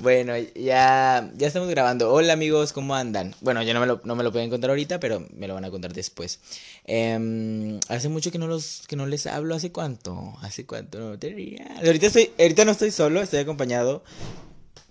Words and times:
Bueno, 0.00 0.34
ya, 0.54 1.28
ya 1.36 1.46
estamos 1.48 1.68
grabando. 1.68 2.12
Hola 2.12 2.32
amigos, 2.32 2.72
¿cómo 2.72 2.94
andan? 2.94 3.34
Bueno, 3.40 3.64
ya 3.64 3.74
no 3.74 3.80
me 3.80 3.86
lo, 3.86 4.00
no 4.04 4.14
me 4.14 4.22
lo 4.22 4.30
pueden 4.30 4.48
contar 4.48 4.70
ahorita, 4.70 5.00
pero 5.00 5.26
me 5.34 5.48
lo 5.48 5.54
van 5.54 5.64
a 5.64 5.72
contar 5.72 5.92
después. 5.92 6.38
Em, 6.84 7.80
hace 7.88 8.08
mucho 8.08 8.30
que 8.30 8.38
no 8.38 8.46
los, 8.46 8.84
que 8.86 8.94
no 8.94 9.06
les 9.06 9.26
hablo. 9.26 9.56
¿Hace 9.56 9.72
cuánto? 9.72 10.36
¿Hace 10.40 10.66
cuánto? 10.66 11.00
No 11.00 11.18
te. 11.18 11.56
Ahorita 11.84 12.06
estoy, 12.06 12.30
ahorita 12.38 12.64
no 12.64 12.70
estoy 12.70 12.92
solo, 12.92 13.20
estoy 13.20 13.40
acompañado. 13.40 14.04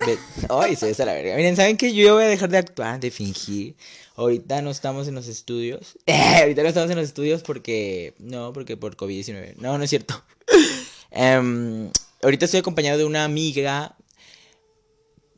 De... 0.05 0.17
Ay, 0.49 0.75
se 0.75 0.93
la 1.05 1.13
verga. 1.13 1.37
Miren, 1.37 1.55
¿saben 1.55 1.77
que 1.77 1.93
Yo 1.93 2.15
voy 2.15 2.25
a 2.25 2.27
dejar 2.27 2.49
de 2.49 2.57
actuar, 2.57 2.99
de 2.99 3.09
fingir. 3.09 3.75
Ahorita 4.17 4.61
no 4.61 4.71
estamos 4.71 5.07
en 5.07 5.15
los 5.15 5.29
estudios. 5.29 5.97
ahorita 6.41 6.63
no 6.63 6.67
estamos 6.67 6.91
en 6.91 6.97
los 6.97 7.05
estudios 7.05 7.43
porque. 7.43 8.13
No, 8.19 8.51
porque 8.51 8.75
por 8.75 8.97
COVID-19. 8.97 9.55
No, 9.55 9.77
no 9.77 9.83
es 9.85 9.89
cierto. 9.89 10.21
Em, 11.11 11.89
ahorita 12.21 12.43
estoy 12.43 12.59
acompañado 12.59 12.97
de 12.97 13.05
una 13.05 13.23
amiga 13.23 13.95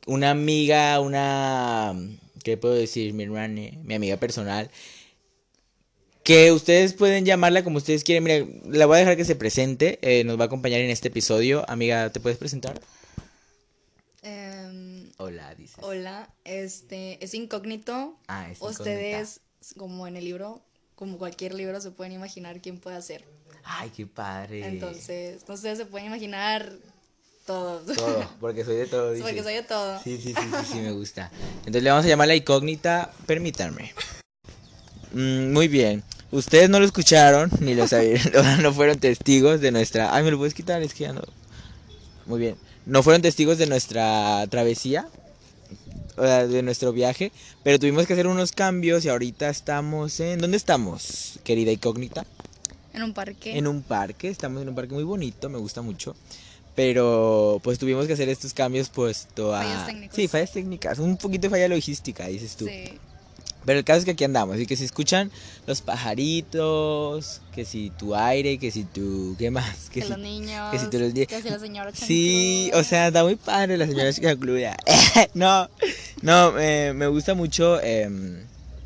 una 0.06 0.30
amiga, 0.30 1.00
una, 1.00 1.94
¿qué 2.42 2.56
puedo 2.56 2.74
decir? 2.74 3.12
Mi 3.12 3.24
hermana, 3.24 3.70
mi 3.82 3.94
amiga 3.94 4.16
personal, 4.16 4.70
que 6.22 6.52
ustedes 6.52 6.92
pueden 6.92 7.24
llamarla 7.24 7.64
como 7.64 7.78
ustedes 7.78 8.04
quieren. 8.04 8.24
Mira, 8.24 8.46
la 8.66 8.86
voy 8.86 8.96
a 8.96 9.00
dejar 9.00 9.16
que 9.16 9.24
se 9.24 9.36
presente, 9.36 9.98
eh, 10.02 10.24
nos 10.24 10.38
va 10.38 10.44
a 10.44 10.46
acompañar 10.46 10.80
en 10.80 10.90
este 10.90 11.08
episodio. 11.08 11.64
Amiga, 11.68 12.10
¿te 12.10 12.20
puedes 12.20 12.38
presentar? 12.38 12.80
Em, 14.22 15.10
hola, 15.18 15.54
dices. 15.54 15.78
Hola, 15.82 16.32
este, 16.44 17.22
es 17.24 17.34
incógnito. 17.34 18.16
Ah, 18.28 18.50
es. 18.50 18.60
Ustedes, 18.60 19.40
como 19.76 20.06
en 20.06 20.16
el 20.16 20.24
libro, 20.24 20.62
como 20.94 21.18
cualquier 21.18 21.54
libro, 21.54 21.80
se 21.80 21.90
pueden 21.90 22.12
imaginar 22.12 22.60
quién 22.60 22.78
puede 22.78 23.00
ser. 23.02 23.24
Ay, 23.64 23.90
qué 23.90 24.06
padre. 24.06 24.66
Entonces, 24.66 25.42
ustedes 25.48 25.78
se 25.78 25.86
pueden 25.86 26.08
imaginar 26.08 26.72
todo. 27.50 27.80
Todo, 27.94 28.30
porque 28.40 28.64
soy 28.64 28.76
de 28.76 28.86
todo. 28.86 29.12
Porque 29.20 29.42
soy 29.42 29.54
de 29.54 29.62
todo. 29.62 30.00
Sí, 30.02 30.18
sí, 30.18 30.34
sí, 30.34 30.42
sí, 30.42 30.72
sí, 30.72 30.78
me 30.78 30.92
gusta. 30.92 31.30
Entonces 31.58 31.82
le 31.82 31.90
vamos 31.90 32.04
a 32.04 32.08
llamar 32.08 32.28
la 32.28 32.36
incógnita, 32.36 33.10
permítanme. 33.26 33.92
Mm, 35.12 35.52
muy 35.52 35.68
bien. 35.68 36.04
Ustedes 36.30 36.70
no 36.70 36.78
lo 36.78 36.86
escucharon, 36.86 37.50
ni 37.60 37.74
lo 37.74 37.88
sabían, 37.88 38.20
no 38.62 38.72
fueron 38.72 38.98
testigos 38.98 39.60
de 39.60 39.72
nuestra... 39.72 40.14
Ay, 40.14 40.22
¿me 40.22 40.30
lo 40.30 40.38
puedes 40.38 40.54
quitar? 40.54 40.80
Es 40.82 40.94
que 40.94 41.04
ya 41.04 41.12
no... 41.12 41.22
Muy 42.26 42.38
bien. 42.38 42.56
No 42.86 43.02
fueron 43.02 43.20
testigos 43.20 43.58
de 43.58 43.66
nuestra 43.66 44.46
travesía, 44.48 45.08
de 46.16 46.62
nuestro 46.62 46.92
viaje, 46.92 47.32
pero 47.64 47.78
tuvimos 47.78 48.06
que 48.06 48.12
hacer 48.12 48.26
unos 48.26 48.52
cambios 48.52 49.04
y 49.04 49.08
ahorita 49.08 49.48
estamos 49.48 50.20
en... 50.20 50.38
¿Dónde 50.38 50.56
estamos, 50.56 51.40
querida 51.42 51.72
incógnita? 51.72 52.24
En 52.92 53.02
un 53.02 53.12
parque. 53.12 53.58
En 53.58 53.66
un 53.66 53.82
parque, 53.82 54.28
estamos 54.28 54.62
en 54.62 54.68
un 54.68 54.74
parque 54.74 54.94
muy 54.94 55.04
bonito, 55.04 55.48
me 55.48 55.58
gusta 55.58 55.82
mucho. 55.82 56.14
Pero 56.74 57.60
pues 57.62 57.78
tuvimos 57.78 58.06
que 58.06 58.12
hacer 58.12 58.28
estos 58.28 58.54
cambios 58.54 58.88
pues 58.88 59.28
toda... 59.34 59.62
Fallas 59.62 59.86
técnicas. 59.86 60.16
Sí, 60.16 60.28
fallas 60.28 60.52
técnicas, 60.52 60.98
un 60.98 61.16
poquito 61.16 61.42
de 61.42 61.50
falla 61.50 61.68
logística, 61.68 62.26
dices 62.26 62.56
tú. 62.56 62.66
Sí. 62.66 62.98
Pero 63.64 63.78
el 63.78 63.84
caso 63.84 63.98
es 63.98 64.04
que 64.04 64.12
aquí 64.12 64.24
andamos 64.24 64.58
y 64.58 64.66
que 64.66 64.76
si 64.76 64.84
escuchan 64.84 65.30
los 65.66 65.82
pajaritos, 65.82 67.42
que 67.54 67.64
si 67.64 67.90
tu 67.90 68.14
aire, 68.14 68.58
que 68.58 68.70
si 68.70 68.84
tu... 68.84 69.36
¿Qué 69.38 69.50
más? 69.50 69.90
Que, 69.90 70.00
los 70.00 70.18
niños, 70.18 70.70
que 70.70 70.78
si, 70.78 70.84
los... 70.98 71.12
que 71.12 71.42
si 71.42 71.50
la 71.50 71.58
señora 71.58 71.90
Sí, 71.92 72.70
o 72.74 72.82
sea, 72.82 73.08
está 73.08 73.22
muy 73.22 73.36
padre 73.36 73.76
la 73.76 73.86
señora 73.86 74.12
chancluda. 74.12 74.76
no, 75.34 75.68
no, 76.22 76.52
me 76.52 77.06
gusta 77.08 77.34
mucho... 77.34 77.78
Eh, 77.82 78.08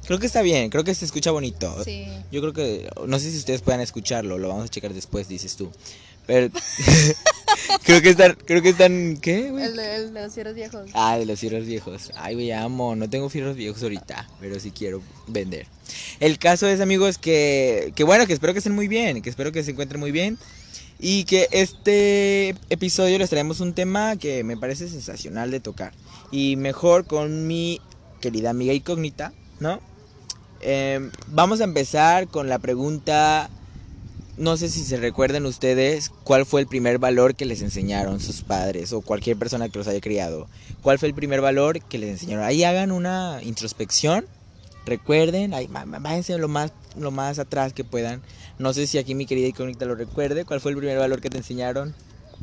creo 0.07 0.19
que 0.19 0.27
está 0.27 0.43
bien, 0.43 0.71
creo 0.71 0.83
que 0.83 0.95
se 0.95 1.05
escucha 1.05 1.31
bonito. 1.31 1.83
Sí. 1.85 2.09
Yo 2.33 2.41
creo 2.41 2.53
que... 2.53 2.91
No 3.07 3.21
sé 3.21 3.31
si 3.31 3.39
ustedes 3.39 3.63
puedan 3.63 3.81
escucharlo, 3.81 4.39
lo 4.39 4.49
vamos 4.49 4.65
a 4.65 4.69
checar 4.69 4.93
después, 4.93 5.29
dices 5.29 5.55
tú. 5.55 5.71
Pero 6.27 6.53
creo 7.85 8.03
que 8.03 8.11
están, 8.11 8.37
creo 8.47 8.63
que 8.63 8.71
están, 8.71 9.19
¿qué, 9.19 9.49
El 9.49 9.77
de, 9.77 10.11
los 10.11 10.35
fierros 10.35 10.55
viejos. 10.55 10.91
Ah, 10.95 11.19
de 11.19 11.27
los 11.27 11.39
fierros 11.39 11.67
viejos. 11.67 12.13
Ay, 12.17 12.35
güey, 12.35 12.53
amo, 12.53 12.97
no 12.97 13.09
tengo 13.09 13.29
fierros 13.29 13.57
viejos 13.57 13.83
ahorita, 13.83 14.29
pero 14.41 14.59
sí 14.61 14.71
quiero 14.71 15.03
vender. 15.27 15.67
El 16.21 16.39
caso 16.39 16.67
es, 16.67 16.81
amigos, 16.81 17.19
que, 17.19 17.93
que 17.95 18.05
bueno, 18.05 18.27
que 18.27 18.33
espero 18.33 18.53
que 18.53 18.59
estén 18.59 18.75
muy 18.75 18.89
bien, 18.89 19.23
que 19.23 19.31
espero 19.31 19.53
que 19.53 19.63
se 19.63 19.73
encuentren 19.73 20.01
muy 20.01 20.13
bien. 20.13 20.39
Y 21.01 21.25
que 21.25 21.49
este 21.51 22.55
episodio 22.71 23.19
les 23.19 23.29
traemos 23.29 23.61
un 23.61 23.75
tema 23.75 24.17
que 24.17 24.45
me 24.45 24.57
parece 24.57 24.89
sensacional 24.89 25.51
de 25.51 25.61
tocar. 25.61 25.93
Y 26.31 26.57
mejor 26.57 27.05
con 27.07 27.47
mi 27.47 27.81
querida 28.21 28.51
amiga 28.51 28.73
incógnita, 28.73 29.33
¿no? 29.61 29.81
Em, 30.61 31.11
vamos 31.27 31.61
a 31.61 31.65
empezar 31.65 32.29
con 32.29 32.49
la 32.49 32.59
pregunta 32.59 33.51
no 34.37 34.57
sé 34.57 34.69
si 34.69 34.85
se 34.85 34.97
recuerdan 34.97 35.47
ustedes 35.47 36.11
cuál 36.25 36.45
fue 36.47 36.61
el 36.61 36.67
primer 36.67 36.99
valor 36.99 37.35
que 37.35 37.45
les 37.45 37.63
enseñaron 37.63 38.21
sus 38.21 38.43
padres 38.43 38.93
o 38.93 39.01
cualquier 39.01 39.37
persona 39.37 39.69
que 39.69 39.79
los 39.79 39.87
haya 39.87 40.01
criado. 40.01 40.49
¿Cuál 40.83 40.99
fue 40.99 41.09
el 41.09 41.15
primer 41.15 41.41
valor 41.41 41.81
que 41.81 41.99
les 41.99 42.11
enseñaron? 42.11 42.45
Ahí 42.45 42.65
hagan 42.65 42.91
una 42.91 43.41
introspección, 43.43 44.27
recuerden, 44.87 45.55
ahí, 45.55 45.69
váyanse 45.69 46.37
lo 46.39 46.49
más, 46.49 46.73
lo 46.99 47.11
más 47.11 47.39
atrás 47.39 47.73
que 47.73 47.85
puedan. 47.85 48.23
No 48.59 48.73
sé 48.73 48.87
si 48.87 48.99
aquí 48.99 49.15
mi 49.15 49.27
querida 49.27 49.49
incógnita 49.49 49.85
lo 49.85 49.95
recuerde. 49.95 50.45
¿Cuál 50.45 50.61
fue 50.61 50.73
el 50.73 50.79
primer 50.79 50.99
valor 50.99 51.21
que 51.21 51.31
te 51.31 51.39
enseñaron? 51.39 51.95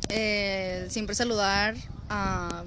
Eh, 0.08 0.86
siempre 0.88 1.14
saludar 1.14 1.74
a 2.08 2.64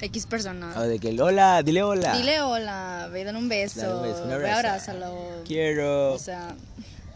X 0.00 0.26
personas. 0.26 0.76
O 0.76 0.82
de 0.82 0.98
que 0.98 1.20
hola, 1.20 1.62
dile 1.62 1.82
hola. 1.82 2.16
Dile 2.16 2.40
hola, 2.40 3.08
ve, 3.12 3.28
un 3.28 3.48
beso, 3.48 4.02
un 4.02 4.26
un 4.26 4.32
abrázalo. 4.32 5.42
Quiero. 5.44 6.14
O 6.14 6.18
sea, 6.18 6.54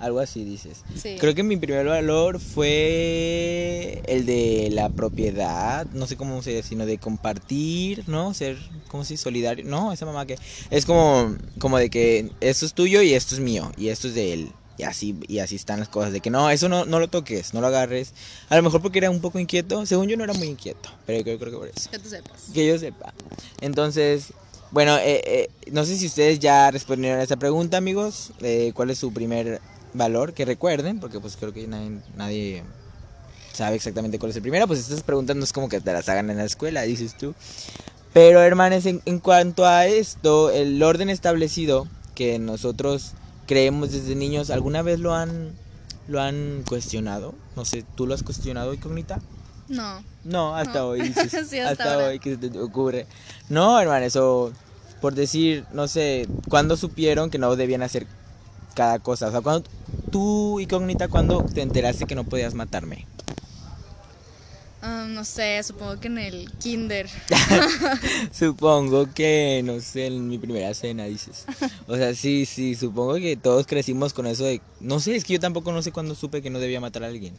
algo 0.03 0.19
así 0.19 0.45
dices. 0.45 0.83
Creo 1.19 1.35
que 1.35 1.43
mi 1.43 1.57
primer 1.57 1.87
valor 1.87 2.41
fue 2.41 4.03
el 4.07 4.27
de 4.27 4.69
la 4.73 4.89
propiedad, 4.89 5.87
no 5.93 6.07
sé 6.07 6.17
cómo 6.17 6.43
se 6.43 6.51
dice, 6.51 6.69
sino 6.69 6.87
de 6.87 6.99
compartir, 6.99 8.05
¿no? 8.09 8.35
Ser, 8.35 8.59
¿cómo 8.89 9.05
se 9.05 9.15
dice? 9.15 9.23
Solidario. 9.23 9.65
No, 9.65 9.93
esa 9.93 10.05
mamá 10.05 10.27
que 10.27 10.37
es 10.71 10.85
como 10.85 11.37
como 11.59 11.79
de 11.79 11.89
que 11.89 12.31
esto 12.41 12.67
es 12.67 12.75
tuyo 12.75 13.01
y 13.01 13.15
esto 13.15 13.35
es 13.37 13.41
mío 13.41 13.71
y 13.77 13.89
esto 13.89 14.09
es 14.09 14.15
de 14.15 14.33
él. 14.33 14.53
Y 14.79 14.85
así, 14.85 15.17
y 15.29 15.39
así 15.39 15.55
están 15.55 15.79
las 15.79 15.89
cosas, 15.89 16.13
de 16.13 16.21
que 16.21 16.31
no, 16.31 16.51
eso 16.51 16.69
no, 16.69 16.85
no 16.87 16.99
lo 16.99 17.09
toques, 17.09 17.55
no 17.55 17.61
lo 17.61 17.69
agarres. 17.69 18.15
A 18.49 18.57
lo 18.57 18.63
mejor 18.63 18.83
porque 18.83 18.99
era 18.99 19.11
un 19.11 19.21
poco 19.21 19.39
inquieto, 19.39 19.87
según 19.87 20.09
yo 20.09 20.17
no 20.17 20.25
era 20.25 20.33
muy 20.33 20.49
inquieto, 20.49 20.89
pero 21.07 21.23
creo, 21.23 21.39
creo 21.39 21.53
que 21.53 21.59
por 21.59 21.69
eso. 21.69 21.91
Que 21.91 21.99
tú 21.99 22.09
sepas. 22.09 22.47
Que 22.53 22.67
yo 22.67 22.79
sepa. 22.79 23.13
Entonces, 23.61 24.33
bueno, 24.73 24.97
eh, 24.97 25.23
eh, 25.27 25.51
no 25.71 25.85
sé 25.85 25.97
si 25.99 26.07
ustedes 26.07 26.39
ya 26.39 26.71
respondieron 26.71 27.21
a 27.21 27.23
esa 27.23 27.37
pregunta, 27.37 27.77
amigos. 27.77 28.33
Eh, 28.41 28.73
¿Cuál 28.75 28.89
es 28.89 28.99
su 28.99 29.13
primer 29.13 29.61
valor 29.95 30.33
que 30.33 30.45
recuerden, 30.45 31.01
porque 31.01 31.21
pues 31.21 31.37
creo 31.37 31.53
que 31.53 31.67
nadie, 31.67 32.01
nadie 32.17 32.63
sabe 33.53 33.77
exactamente 33.77 34.19
cuál 34.19 34.31
es 34.31 34.37
el 34.37 34.43
primero, 34.43 34.67
pues 34.67 34.81
estas 34.81 35.03
preguntas 35.03 35.37
no 35.37 35.45
es 35.45 35.53
como 35.53 35.69
que 35.69 35.81
te 35.81 35.93
las 35.93 36.09
hagan 36.09 36.31
en 36.31 36.39
la 36.39 36.45
escuela, 36.45 36.83
dices 36.83 37.17
tú. 37.17 37.35
Pero 38.13 38.43
hermanos, 38.43 38.87
en, 38.87 39.01
en 39.07 39.21
cuanto 39.21 39.67
a 39.67 39.87
esto, 39.87 40.51
el 40.51 40.83
orden 40.83 41.09
establecido 41.09 41.87
que 42.15 42.39
nosotros 42.39 43.13
creemos 43.47 43.93
desde 43.93 44.15
niños, 44.15 44.51
¿alguna 44.51 44.83
vez 44.83 45.01
lo 45.01 45.15
han, 45.15 45.53
lo 46.09 46.21
han 46.21 46.63
cuestionado? 46.69 47.35
No 47.57 47.65
sé, 47.65 47.85
¿tú 47.95 48.07
lo 48.07 48.15
has 48.15 48.23
cuestionado, 48.23 48.75
incógnita? 48.75 49.21
No. 49.69 50.05
No, 50.25 50.55
hasta 50.55 50.85
hoy. 50.85 51.13
sí, 51.49 51.59
hasta, 51.59 51.99
hoy 51.99 52.19
que 52.19 52.37
se 52.37 52.49
te 52.49 52.59
ocurre. 52.59 53.07
No, 53.49 53.81
hermano, 53.81 54.05
eso 54.05 54.53
por 55.03 55.15
decir, 55.15 55.65
no 55.73 55.89
sé, 55.89 56.29
¿cuándo 56.49 56.77
supieron 56.77 57.29
que 57.29 57.39
no 57.39 57.57
debían 57.57 57.83
hacer 57.83 58.07
cada 58.73 58.99
cosa. 58.99 59.29
O 59.29 59.31
sea, 59.31 59.41
cuando 59.41 59.69
tú, 60.11 60.61
incógnita, 60.61 61.09
cuando 61.09 61.45
te 61.45 61.63
enteraste 61.63 62.07
que 62.07 62.15
no 62.15 62.25
podías 62.25 62.55
matarme? 62.55 63.07
Ah, 64.85 65.07
no 65.09 65.25
sé, 65.25 65.63
supongo 65.63 66.01
que 66.01 66.09
en 66.09 66.19
el 66.19 66.51
kinder. 66.59 67.09
supongo 68.33 69.13
que, 69.15 69.63
no 69.65 69.81
sé, 69.81 70.07
en 70.07 70.29
mi 70.29 70.39
primera 70.39 70.75
cena, 70.75 71.05
dices. 71.05 71.47
O 71.87 71.97
sea, 71.97 72.15
sí, 72.17 72.47
sí, 72.47 72.75
supongo 72.75 73.15
que 73.15 73.37
todos 73.37 73.67
crecimos 73.67 74.13
con 74.13 74.27
eso 74.27 74.45
de... 74.45 74.61
No 74.81 74.99
sé, 74.99 75.15
es 75.15 75.25
que 75.25 75.35
yo 75.35 75.41
tampoco 75.41 75.71
no 75.71 75.83
sé 75.83 75.93
cuándo 75.93 76.17
supe 76.17 76.43
que 76.43 76.51
no 76.51 76.59
debía 76.59 76.81
matar 76.81 77.05
a 77.05 77.07
alguien. 77.07 77.35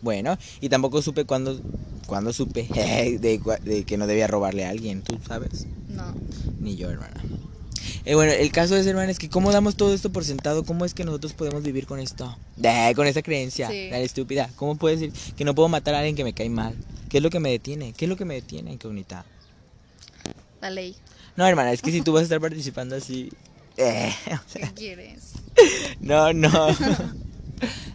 Bueno, 0.00 0.38
y 0.60 0.68
tampoco 0.68 1.02
supe 1.02 1.24
cuándo, 1.24 1.60
cuándo 2.06 2.32
supe 2.32 2.62
de, 3.20 3.40
de 3.62 3.84
que 3.84 3.96
no 3.96 4.06
debía 4.06 4.28
robarle 4.28 4.64
a 4.64 4.70
alguien, 4.70 5.02
¿tú 5.02 5.18
sabes? 5.26 5.66
No. 5.88 6.14
Ni 6.60 6.76
yo, 6.76 6.88
hermana. 6.88 7.20
Eh, 8.04 8.14
bueno, 8.14 8.32
el 8.32 8.50
caso 8.52 8.76
es, 8.76 8.86
hermano, 8.86 9.10
es 9.10 9.18
que 9.18 9.28
cómo 9.28 9.52
damos 9.52 9.76
todo 9.76 9.94
esto 9.94 10.10
por 10.10 10.24
sentado, 10.24 10.64
cómo 10.64 10.84
es 10.84 10.94
que 10.94 11.04
nosotros 11.04 11.32
podemos 11.32 11.62
vivir 11.62 11.86
con 11.86 12.00
esto, 12.00 12.36
con 12.94 13.06
esa 13.06 13.22
creencia, 13.22 13.68
la 13.68 13.98
estúpida. 13.98 14.50
¿Cómo 14.56 14.76
puedes 14.76 15.00
decir 15.00 15.34
que 15.36 15.44
no 15.44 15.54
puedo 15.54 15.68
matar 15.68 15.94
a 15.94 15.98
alguien 15.98 16.16
que 16.16 16.24
me 16.24 16.32
cae 16.32 16.48
mal? 16.48 16.74
¿Qué 17.08 17.18
es 17.18 17.22
lo 17.22 17.30
que 17.30 17.40
me 17.40 17.50
detiene? 17.50 17.92
¿Qué 17.92 18.06
es 18.06 18.08
lo 18.08 18.16
que 18.16 18.24
me 18.24 18.34
detiene, 18.34 18.72
incógnita? 18.72 19.24
La 20.60 20.70
ley. 20.70 20.96
No, 21.36 21.46
hermana, 21.46 21.72
es 21.72 21.82
que 21.82 21.90
si 21.90 22.02
tú 22.02 22.12
vas 22.12 22.20
a 22.20 22.24
estar 22.24 22.40
participando 22.40 22.96
así... 22.96 23.30
Eh, 23.76 24.12
¿Qué 24.52 24.70
quieres? 24.74 25.32
No, 26.00 26.32
no. 26.32 26.50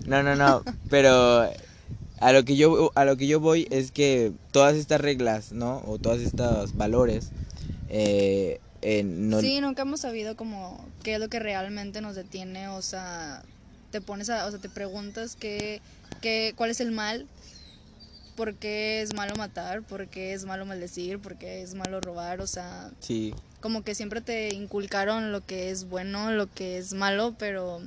No, 0.05 0.23
no, 0.23 0.35
no. 0.35 0.63
Pero 0.89 1.49
a 2.19 2.31
lo 2.31 2.45
que 2.45 2.55
yo 2.55 2.91
a 2.95 3.03
lo 3.03 3.17
que 3.17 3.27
yo 3.27 3.41
voy 3.41 3.67
es 3.69 3.91
que 3.91 4.31
todas 4.51 4.75
estas 4.75 5.01
reglas, 5.01 5.51
¿no? 5.51 5.83
O 5.85 5.97
todos 5.99 6.21
estos 6.21 6.77
valores 6.77 7.31
eh, 7.89 8.59
Sí, 8.81 9.59
nunca 9.62 9.81
hemos 9.83 10.01
sabido 10.01 10.35
como 10.35 10.85
qué 11.03 11.15
es 11.15 11.19
lo 11.19 11.29
que 11.29 11.39
realmente 11.39 12.01
nos 12.01 12.15
detiene, 12.15 12.68
o 12.69 12.81
sea, 12.81 13.44
te 13.91 14.01
pones 14.01 14.29
a, 14.29 14.45
o 14.45 14.51
sea, 14.51 14.59
te 14.59 14.69
preguntas 14.69 15.35
qué, 15.35 15.81
qué, 16.21 16.53
cuál 16.56 16.69
es 16.69 16.79
el 16.79 16.91
mal 16.91 17.27
por 18.35 18.53
qué 18.53 19.01
es 19.01 19.15
malo 19.15 19.35
matar, 19.35 19.81
por 19.81 20.07
qué 20.09 20.33
es 20.33 20.45
malo 20.45 20.63
maldecir, 20.65 21.18
por 21.18 21.38
qué 21.39 21.63
es 21.63 21.74
malo 21.74 22.00
robar, 22.00 22.39
o 22.39 22.45
sea, 22.45 22.91
Sí. 23.00 23.33
como 23.62 23.83
que 23.83 23.95
siempre 23.95 24.21
te 24.21 24.53
inculcaron 24.53 25.31
lo 25.31 25.44
que 25.44 25.71
es 25.71 25.89
bueno, 25.89 26.31
lo 26.31 26.45
que 26.53 26.77
es 26.77 26.94
malo, 26.94 27.33
pero 27.39 27.81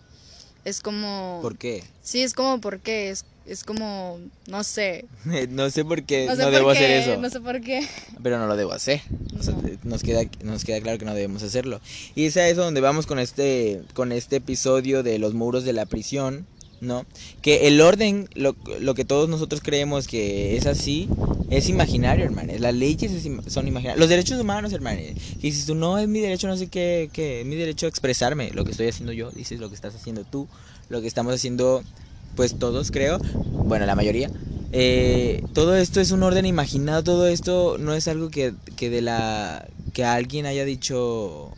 es 0.64 0.80
como... 0.80 1.38
¿Por 1.40 1.56
qué? 1.56 1.84
Sí, 2.02 2.22
es 2.24 2.34
como 2.34 2.60
por 2.60 2.80
qué, 2.80 3.10
es, 3.10 3.24
es 3.50 3.64
como, 3.64 4.18
no 4.46 4.64
sé. 4.64 5.06
no 5.50 5.68
sé 5.70 5.84
por 5.84 6.02
qué 6.04 6.26
no, 6.26 6.30
No 6.32 6.36
sé 6.36 6.42
por 6.44 6.52
debo 6.52 6.70
hacer 6.70 6.86
qué, 6.86 6.98
eso. 7.12 7.20
no 7.20 7.30
sé 7.30 7.40
por 7.40 7.60
qué. 7.60 7.86
Pero 8.22 8.38
no 8.38 8.46
lo 8.46 8.56
debo 8.56 8.72
hacer. 8.72 9.02
O 9.38 9.42
sea, 9.42 9.54
No. 9.54 9.62
nos 9.84 10.02
queda 10.02 10.22
nos 10.42 10.64
queda 10.64 10.80
claro 10.80 10.98
que 10.98 11.04
no 11.04 11.14
debemos 11.14 11.42
hacerlo. 11.42 11.80
Y 12.14 12.24
es 12.26 12.36
a 12.36 12.48
eso 12.48 12.62
donde 12.62 12.80
vamos 12.80 13.06
con 13.06 13.18
este 13.18 13.82
con 13.94 14.12
este 14.12 14.36
episodio 14.36 15.02
de 15.02 15.18
los 15.18 15.34
muros 15.34 15.64
de 15.64 15.72
la 15.72 15.86
prisión, 15.86 16.46
¿no? 16.80 17.04
Que 17.42 17.66
el 17.66 17.80
orden, 17.80 18.28
lo, 18.34 18.56
lo 18.80 18.94
que 18.94 19.04
todos 19.04 19.28
nosotros 19.28 19.60
creemos 19.62 20.06
que 20.06 20.56
es 20.56 20.66
así, 20.66 21.08
es 21.50 21.68
imaginario, 21.68 22.24
hermano. 22.24 22.52
Las 22.58 22.74
leyes 22.74 23.10
es 23.10 23.52
son 23.52 23.66
imaginarias. 23.66 23.98
Los 23.98 24.08
derechos 24.08 24.40
humanos, 24.40 24.72
hermano. 24.72 25.00
Dices 25.40 25.66
tú, 25.66 25.74
no, 25.74 25.98
es 25.98 26.06
mi 26.08 26.20
derecho, 26.20 26.46
no 26.46 26.56
sé 26.56 26.68
qué, 26.68 27.10
qué, 27.12 27.40
es 27.40 27.46
mi 27.46 27.56
derecho 27.56 27.86
a 27.86 27.88
expresarme. 27.88 28.50
Lo 28.52 28.64
que 28.64 28.70
estoy 28.70 28.88
haciendo 28.88 29.12
yo, 29.12 29.30
dices 29.32 29.58
lo 29.58 29.68
que 29.68 29.74
estás 29.74 29.94
haciendo 29.94 30.24
tú, 30.24 30.46
lo 30.88 31.00
que 31.00 31.08
estamos 31.08 31.34
haciendo, 31.34 31.82
pues 32.36 32.58
todos, 32.58 32.90
creo. 32.90 33.18
Bueno, 33.64 33.86
la 33.86 33.94
mayoría. 33.94 34.30
Eh, 34.72 35.42
todo 35.52 35.76
esto 35.76 36.00
es 36.00 36.10
un 36.12 36.22
orden 36.22 36.46
imaginado, 36.46 37.02
todo 37.02 37.26
esto 37.26 37.76
no 37.78 37.94
es 37.94 38.06
algo 38.08 38.30
que, 38.30 38.54
que 38.76 38.88
de 38.90 39.02
la 39.02 39.66
que 39.92 40.04
alguien 40.04 40.46
haya 40.46 40.64
dicho 40.64 41.50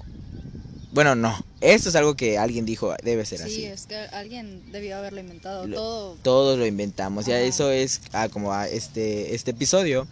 bueno, 0.92 1.14
no, 1.14 1.34
esto 1.62 1.88
es 1.88 1.94
algo 1.96 2.14
que 2.16 2.36
alguien 2.36 2.66
dijo, 2.66 2.94
debe 3.02 3.24
ser 3.24 3.38
Sí, 3.38 3.44
así. 3.44 3.64
es 3.64 3.86
que 3.86 3.96
alguien 3.96 4.60
debió 4.72 4.96
haberlo 4.98 5.20
inventado. 5.20 5.66
Lo- 5.66 5.76
Todo. 5.76 6.16
Todos 6.22 6.58
lo 6.58 6.66
inventamos, 6.66 7.24
ya 7.24 7.40
eso 7.40 7.70
es 7.70 8.02
ah, 8.12 8.28
como 8.28 8.52
a 8.52 8.68
este 8.68 9.34
este 9.34 9.52
episodio 9.52 10.06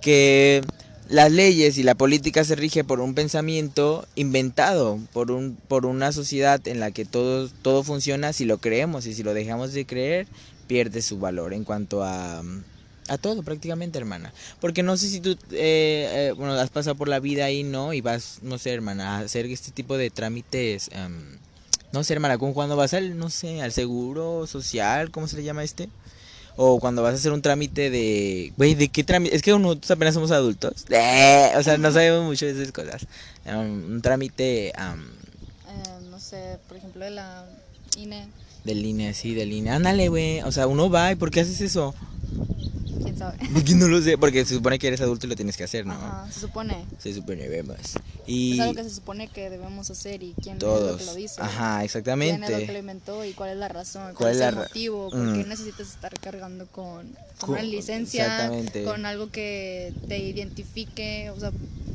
que 0.00 0.62
las 1.10 1.32
leyes 1.32 1.76
y 1.76 1.82
la 1.82 1.96
política 1.96 2.44
se 2.44 2.54
rige 2.54 2.84
por 2.84 3.00
un 3.00 3.14
pensamiento 3.14 4.06
inventado 4.14 4.98
por 5.12 5.32
un 5.32 5.56
por 5.68 5.84
una 5.84 6.12
sociedad 6.12 6.66
en 6.68 6.78
la 6.78 6.92
que 6.92 7.04
todo 7.04 7.48
todo 7.62 7.82
funciona 7.82 8.32
si 8.32 8.44
lo 8.44 8.58
creemos 8.58 9.06
y 9.06 9.14
si 9.14 9.24
lo 9.24 9.34
dejamos 9.34 9.72
de 9.72 9.86
creer 9.86 10.28
pierde 10.68 11.02
su 11.02 11.18
valor 11.18 11.52
en 11.52 11.64
cuanto 11.64 12.04
a 12.04 12.42
a 13.08 13.18
todo 13.18 13.42
prácticamente 13.42 13.98
hermana. 13.98 14.32
Porque 14.60 14.84
no 14.84 14.96
sé 14.96 15.08
si 15.08 15.20
tú 15.20 15.30
eh, 15.50 16.28
eh, 16.30 16.32
bueno 16.36 16.52
has 16.52 16.70
pasado 16.70 16.94
por 16.94 17.08
la 17.08 17.18
vida 17.18 17.44
ahí 17.44 17.64
no 17.64 17.92
y 17.92 18.00
vas 18.00 18.38
no 18.42 18.56
sé 18.56 18.72
hermana 18.72 19.16
a 19.16 19.20
hacer 19.20 19.46
este 19.46 19.72
tipo 19.72 19.96
de 19.96 20.10
trámites 20.10 20.90
em, 20.92 21.38
no 21.92 22.04
sé 22.04 22.12
hermana 22.12 22.38
como 22.38 22.54
cuando 22.54 22.76
vas 22.76 22.94
al 22.94 23.18
no 23.18 23.30
sé 23.30 23.62
al 23.62 23.72
seguro 23.72 24.46
social 24.46 25.10
cómo 25.10 25.26
se 25.26 25.36
le 25.36 25.42
llama 25.42 25.64
este 25.64 25.88
o 26.62 26.78
cuando 26.78 27.02
vas 27.02 27.12
a 27.12 27.16
hacer 27.16 27.32
un 27.32 27.40
trámite 27.40 27.88
de 27.88 28.52
güey 28.58 28.74
de 28.74 28.88
qué 28.88 29.02
trámite 29.02 29.34
es 29.34 29.40
que 29.40 29.50
nosotros 29.50 29.90
apenas 29.90 30.12
somos 30.12 30.30
adultos. 30.30 30.84
Eh, 30.90 31.52
o 31.56 31.62
sea 31.62 31.78
no 31.78 31.90
sabemos 31.90 32.26
mucho 32.26 32.44
de 32.44 32.52
esas 32.52 32.70
cosas. 32.70 33.06
Em, 33.46 33.92
un 33.94 34.02
trámite 34.02 34.70
am, 34.76 35.00
eh, 35.00 36.04
no 36.10 36.20
sé, 36.20 36.58
por 36.68 36.76
ejemplo, 36.76 37.02
de 37.02 37.12
la 37.12 37.46
INE. 37.96 38.28
de 38.64 38.74
línea 38.74 39.14
sí 39.14 39.32
de 39.34 39.46
línea 39.46 39.76
ándale 39.76 40.08
güey. 40.08 40.42
O 40.42 40.52
sea 40.52 40.66
uno 40.66 40.90
va 40.90 41.12
y 41.12 41.14
por 41.14 41.30
qué 41.30 41.40
haces 41.40 41.62
eso 41.62 41.94
¿Quién 43.02 43.16
sabe? 43.16 43.38
porque 43.52 43.74
no 43.74 43.88
lo 43.88 44.00
sé 44.02 44.18
porque 44.18 44.44
se 44.44 44.54
supone 44.54 44.78
que 44.78 44.88
eres 44.88 45.00
adulto 45.00 45.26
y 45.26 45.30
lo 45.30 45.36
tienes 45.36 45.56
que 45.56 45.64
hacer 45.64 45.86
no 45.86 45.92
Ajá, 45.94 46.28
se 46.32 46.40
supone. 46.40 46.84
se 46.98 47.14
supone 47.14 47.48
vemos 47.48 47.76
y 48.26 48.54
Es 48.54 48.60
algo 48.60 48.74
que 48.74 48.84
se 48.84 48.90
supone 48.90 49.28
que 49.28 49.50
debemos 49.50 49.90
hacer 49.90 50.22
y 50.22 50.34
quién 50.42 50.56
es 50.56 50.62
lo 50.62 50.68
todos 50.68 50.98
que 51.00 51.04
lo 51.06 51.14
dice. 51.14 51.40
ajá 51.40 51.76
¿Quién 51.76 51.84
exactamente 51.84 52.44
es 52.46 52.60
lo 52.60 52.66
que 52.66 52.72
lo 52.72 52.78
inventó 52.78 53.24
y 53.24 53.32
cuál 53.32 53.50
es 53.50 53.56
la 53.56 53.68
razón? 53.68 54.02
¿Cuál 54.14 54.14
¿Cuál, 54.14 54.34
es 54.34 54.40
el 54.40 54.54
ra- 54.54 54.62
motivo? 54.62 55.10
¿Por 55.10 55.18
Mm. 55.20 55.34
qué 55.42 55.48
necesitas 55.48 55.88
estar 55.88 56.12
cargando 56.20 56.66
con, 56.66 57.08
con 57.38 57.50
una 57.50 57.62
licencia? 57.62 58.50
Con 58.84 59.06
algo 59.06 59.30
que 59.30 59.92
te 60.08 60.18
identifique. 60.18 61.30
O 61.30 61.40
sea, 61.40 61.50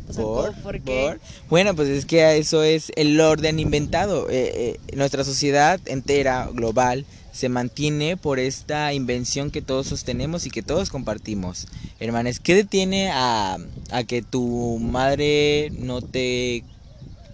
o 0.10 0.13
sea. 0.13 0.24
¿por, 0.24 0.54
por 0.62 0.81
qué? 0.81 1.06
¿Por? 1.12 1.19
Bueno, 1.50 1.75
pues 1.75 1.88
es 1.90 2.06
que 2.06 2.38
eso 2.38 2.63
es 2.63 2.92
el 2.96 3.19
orden 3.19 3.60
inventado. 3.60 4.30
Eh, 4.30 4.78
eh, 4.90 4.96
nuestra 4.96 5.24
sociedad 5.24 5.80
entera, 5.86 6.50
global, 6.54 7.06
se 7.35 7.49
mantiene 7.49 8.15
por 8.15 8.39
esta 8.39 8.93
invención 8.93 9.51
que 9.51 9.61
todos 9.61 9.87
sostenemos 9.87 10.45
y 10.45 10.51
que 10.51 10.63
todos 10.63 10.89
compartimos. 10.89 11.67
Hermanes, 11.99 12.39
¿qué 12.39 12.55
detiene 12.55 13.11
a, 13.11 13.57
a 13.91 14.03
que 14.05 14.21
tu 14.21 14.79
madre 14.79 15.69
no 15.77 16.01
te 16.01 16.63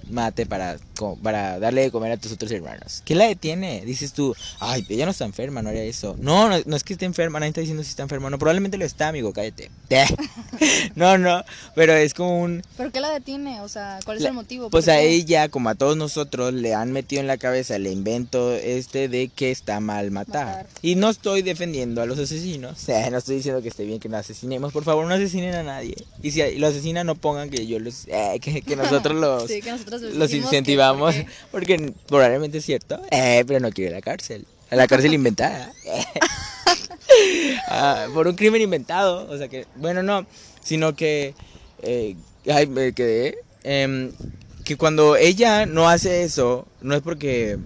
mate 0.10 0.48
para, 0.48 0.78
para 1.22 1.60
darle 1.60 1.82
de 1.82 1.92
comer 1.92 2.12
a 2.12 2.18
tus 2.18 2.32
otros 2.32 2.52
hermanos? 2.52 3.02
¿Qué 3.06 3.16
la 3.16 3.26
detiene? 3.28 3.82
Dices 3.86 4.14
tú, 4.14 4.36
ay, 4.60 4.86
ella 4.90 5.06
no 5.06 5.12
está 5.12 5.26
enferma, 5.26 5.62
no 5.62 5.70
haría 5.70 5.84
eso. 5.84 6.16
No, 6.20 6.50
no, 6.50 6.58
no 6.66 6.76
es 6.76 6.84
que 6.84 6.94
esté 6.94 7.06
enferma, 7.06 7.40
nadie 7.40 7.50
está 7.50 7.62
diciendo 7.62 7.84
si 7.84 7.90
está 7.90 8.04
enferma. 8.04 8.30
No, 8.30 8.38
probablemente 8.40 8.78
lo 8.78 8.86
está, 8.86 9.10
amigo, 9.10 9.34
cállate. 9.34 9.70
no, 10.96 11.18
no, 11.18 11.44
pero 11.76 11.94
es 11.94 12.14
como 12.14 12.42
un... 12.42 12.64
¿Pero 12.78 12.92
qué 12.92 13.00
la 13.00 13.12
detiene? 13.12 13.62
O 13.62 13.68
sea, 13.68 14.00
¿cuál 14.06 14.18
es 14.18 14.24
La- 14.24 14.30
el 14.30 14.36
motivo? 14.36 14.70
Pues 14.70 14.86
¿Por 14.86 14.94
a 14.94 15.00
ella, 15.02 15.50
como 15.50 15.70
a 15.70 15.76
todos 15.76 15.98
nosotros, 15.98 16.54
le 16.54 16.74
han 16.74 16.92
metido 16.92 17.22
en 17.22 17.28
la 17.28 17.38
cabeza 17.38 17.76
el 17.76 17.88
invento 17.88 18.54
este 18.54 19.08
de 19.08 19.30
que 19.30 19.52
está 19.52 19.80
mal 19.80 20.12
matar. 20.12 20.22
Matar. 20.22 20.68
Y 20.82 20.96
no 20.96 21.10
estoy 21.10 21.42
defendiendo 21.42 22.02
a 22.02 22.06
los 22.06 22.20
asesinos. 22.20 22.74
O 22.74 22.76
sea, 22.86 23.10
no 23.10 23.18
estoy 23.18 23.38
diciendo 23.38 23.62
que 23.62 23.70
esté 23.70 23.86
bien 23.86 24.00
que 24.00 24.10
nos 24.10 24.20
asesinemos. 24.22 24.72
Por 24.72 24.84
favor, 24.84 25.06
no 25.08 25.14
asesinen 25.14 25.56
a 25.56 25.64
nadie. 25.64 25.96
Y 26.22 26.32
si 26.32 26.58
lo 26.58 26.68
asesinan, 26.68 27.08
no 27.08 27.16
pongan 27.16 27.50
que 27.50 27.66
yo 27.66 27.80
los... 27.80 28.08
eh, 28.08 28.40
que, 28.42 28.62
que 28.62 28.76
nosotros 28.76 29.16
los... 29.20 29.48
Sí, 29.48 29.62
que 29.62 29.72
nosotros 29.72 30.02
los 30.02 30.34
incentivamos. 30.34 30.91
Porque 31.52 31.94
probablemente 32.08 32.60
es 32.60 32.66
cierto. 32.66 33.02
Eh, 33.12 33.44
pero 33.48 33.60
no 33.60 33.68
a 33.68 33.90
la 33.92 34.02
cárcel. 34.02 34.46
A 34.70 34.76
la 34.76 34.88
cárcel 34.88 35.14
inventada. 35.14 35.72
Ah, 37.68 38.08
por 38.14 38.28
un 38.28 38.36
crimen 38.36 38.62
inventado. 38.62 39.28
O 39.30 39.38
sea 39.38 39.48
que, 39.48 39.66
bueno, 39.76 40.04
no. 40.04 40.26
Sino 40.64 40.96
que. 40.96 41.34
eh, 41.82 42.16
ay, 42.52 42.68
me 42.68 42.94
quedé. 42.94 43.38
em, 43.64 44.12
que 44.64 44.78
cuando 44.78 45.16
ella 45.16 45.66
no 45.66 45.90
hace 45.90 46.24
eso, 46.24 46.68
no 46.82 46.96
es 46.96 47.02
porque. 47.02 47.58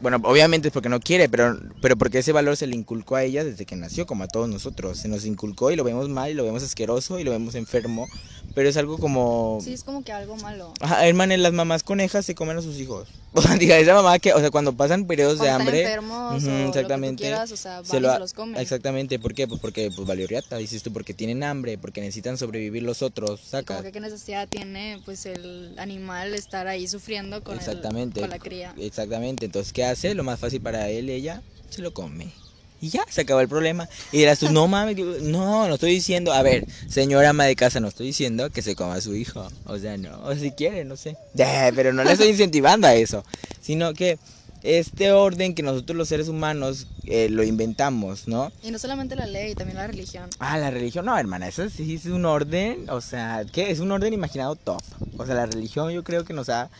Bueno, 0.00 0.20
obviamente 0.24 0.68
es 0.68 0.74
porque 0.74 0.88
no 0.88 0.98
quiere, 0.98 1.28
pero, 1.28 1.56
pero 1.80 1.96
porque 1.96 2.18
ese 2.18 2.32
valor 2.32 2.56
se 2.56 2.66
le 2.66 2.74
inculcó 2.74 3.14
a 3.14 3.22
ella 3.22 3.44
desde 3.44 3.64
que 3.64 3.76
nació, 3.76 4.04
como 4.04 4.24
a 4.24 4.28
todos 4.28 4.48
nosotros. 4.48 4.98
Se 4.98 5.06
nos 5.06 5.24
inculcó 5.24 5.70
y 5.70 5.76
lo 5.76 5.84
vemos 5.84 6.08
mal, 6.08 6.32
y 6.32 6.34
lo 6.34 6.42
vemos 6.42 6.64
asqueroso, 6.64 7.20
y 7.20 7.24
lo 7.24 7.30
vemos 7.30 7.54
enfermo. 7.54 8.08
Pero 8.54 8.68
es 8.68 8.76
algo 8.76 8.98
como. 8.98 9.58
Sí, 9.62 9.72
es 9.72 9.82
como 9.84 10.02
que 10.04 10.12
algo 10.12 10.36
malo. 10.36 10.72
Ajá, 10.80 11.06
hermano, 11.06 11.36
las 11.36 11.52
mamás 11.52 11.82
conejas 11.82 12.26
se 12.26 12.34
comen 12.34 12.56
a 12.58 12.62
sus 12.62 12.78
hijos. 12.78 13.08
O 13.34 13.40
sea, 13.40 13.56
diga, 13.56 13.78
esa 13.78 13.94
mamá 13.94 14.18
que, 14.18 14.34
o 14.34 14.40
sea, 14.40 14.50
cuando 14.50 14.74
pasan 14.76 15.06
periodos 15.06 15.38
de 15.38 15.46
Cuando 15.46 15.60
están 15.60 15.66
hambre. 15.68 15.82
enfermos 15.84 16.42
ujú, 16.42 16.50
o 16.50 16.52
lo 16.52 16.58
que 16.64 16.68
exactamente. 16.68 17.22
quieras, 17.22 17.50
o 17.50 17.56
sea, 17.56 17.76
van 17.76 17.86
se 17.86 17.96
y 17.96 18.00
lo 18.00 18.12
se 18.12 18.18
los 18.18 18.32
comen. 18.34 18.60
Exactamente, 18.60 19.18
¿por 19.18 19.32
qué? 19.32 19.48
Pues 19.48 19.58
porque 19.58 19.90
pues 19.90 20.06
valió 20.06 20.26
riata, 20.26 20.58
dices 20.58 20.82
tú, 20.82 20.92
porque 20.92 21.14
tienen 21.14 21.42
hambre, 21.42 21.78
porque 21.78 22.02
necesitan 22.02 22.36
sobrevivir 22.36 22.82
los 22.82 23.00
otros, 23.00 23.40
saca. 23.40 23.76
Como 23.76 23.84
que 23.84 23.92
qué 23.92 24.00
necesidad 24.00 24.46
tiene 24.50 25.00
pues 25.06 25.24
el 25.24 25.74
animal 25.78 26.34
estar 26.34 26.66
ahí 26.66 26.86
sufriendo 26.86 27.42
con, 27.42 27.54
el- 27.54 27.60
Exactamente. 27.60 28.20
con 28.20 28.28
la 28.28 28.38
cría. 28.38 28.74
Exactamente, 28.76 29.46
entonces, 29.46 29.72
¿qué 29.72 29.86
hace? 29.86 30.14
Lo 30.14 30.24
más 30.24 30.38
fácil 30.38 30.60
para 30.60 30.90
él, 30.90 31.08
ella, 31.08 31.40
se 31.70 31.80
lo 31.80 31.94
come. 31.94 32.28
Y 32.82 32.88
ya, 32.88 33.04
se 33.08 33.20
acabó 33.20 33.40
el 33.40 33.48
problema. 33.48 33.88
Y 34.10 34.18
dirás 34.18 34.40
tú, 34.40 34.50
no 34.50 34.66
mames, 34.66 34.98
no, 35.22 35.68
no 35.68 35.74
estoy 35.74 35.92
diciendo, 35.92 36.32
a 36.32 36.42
ver, 36.42 36.66
señora 36.88 37.30
ama 37.30 37.44
de 37.44 37.54
casa, 37.54 37.78
no 37.78 37.86
estoy 37.86 38.08
diciendo 38.08 38.50
que 38.50 38.60
se 38.60 38.74
coma 38.74 38.94
a 38.94 39.00
su 39.00 39.14
hijo. 39.14 39.48
O 39.66 39.78
sea, 39.78 39.96
no, 39.96 40.20
o 40.24 40.34
si 40.34 40.50
quiere, 40.50 40.84
no 40.84 40.96
sé. 40.96 41.16
Pero 41.76 41.92
no 41.92 42.02
le 42.02 42.10
estoy 42.10 42.28
incentivando 42.28 42.88
a 42.88 42.94
eso. 42.96 43.24
Sino 43.60 43.94
que 43.94 44.18
este 44.64 45.12
orden 45.12 45.54
que 45.54 45.62
nosotros 45.62 45.96
los 45.96 46.08
seres 46.08 46.26
humanos 46.26 46.88
eh, 47.04 47.28
lo 47.28 47.44
inventamos, 47.44 48.26
¿no? 48.26 48.52
Y 48.64 48.72
no 48.72 48.78
solamente 48.78 49.16
la 49.16 49.26
ley, 49.26 49.54
también 49.54 49.78
la 49.78 49.86
religión. 49.86 50.28
Ah, 50.38 50.58
la 50.58 50.70
religión, 50.70 51.04
no, 51.06 51.16
hermana, 51.16 51.48
eso 51.48 51.68
sí 51.68 51.94
es 51.94 52.06
un 52.06 52.24
orden, 52.24 52.88
o 52.88 53.00
sea, 53.00 53.44
¿qué? 53.52 53.70
Es 53.70 53.80
un 53.80 53.90
orden 53.90 54.12
imaginado 54.12 54.56
top. 54.56 54.82
O 55.18 55.26
sea, 55.26 55.34
la 55.34 55.46
religión 55.46 55.92
yo 55.92 56.04
creo 56.04 56.24
que 56.24 56.32
nos 56.32 56.48
ha, 56.48 56.70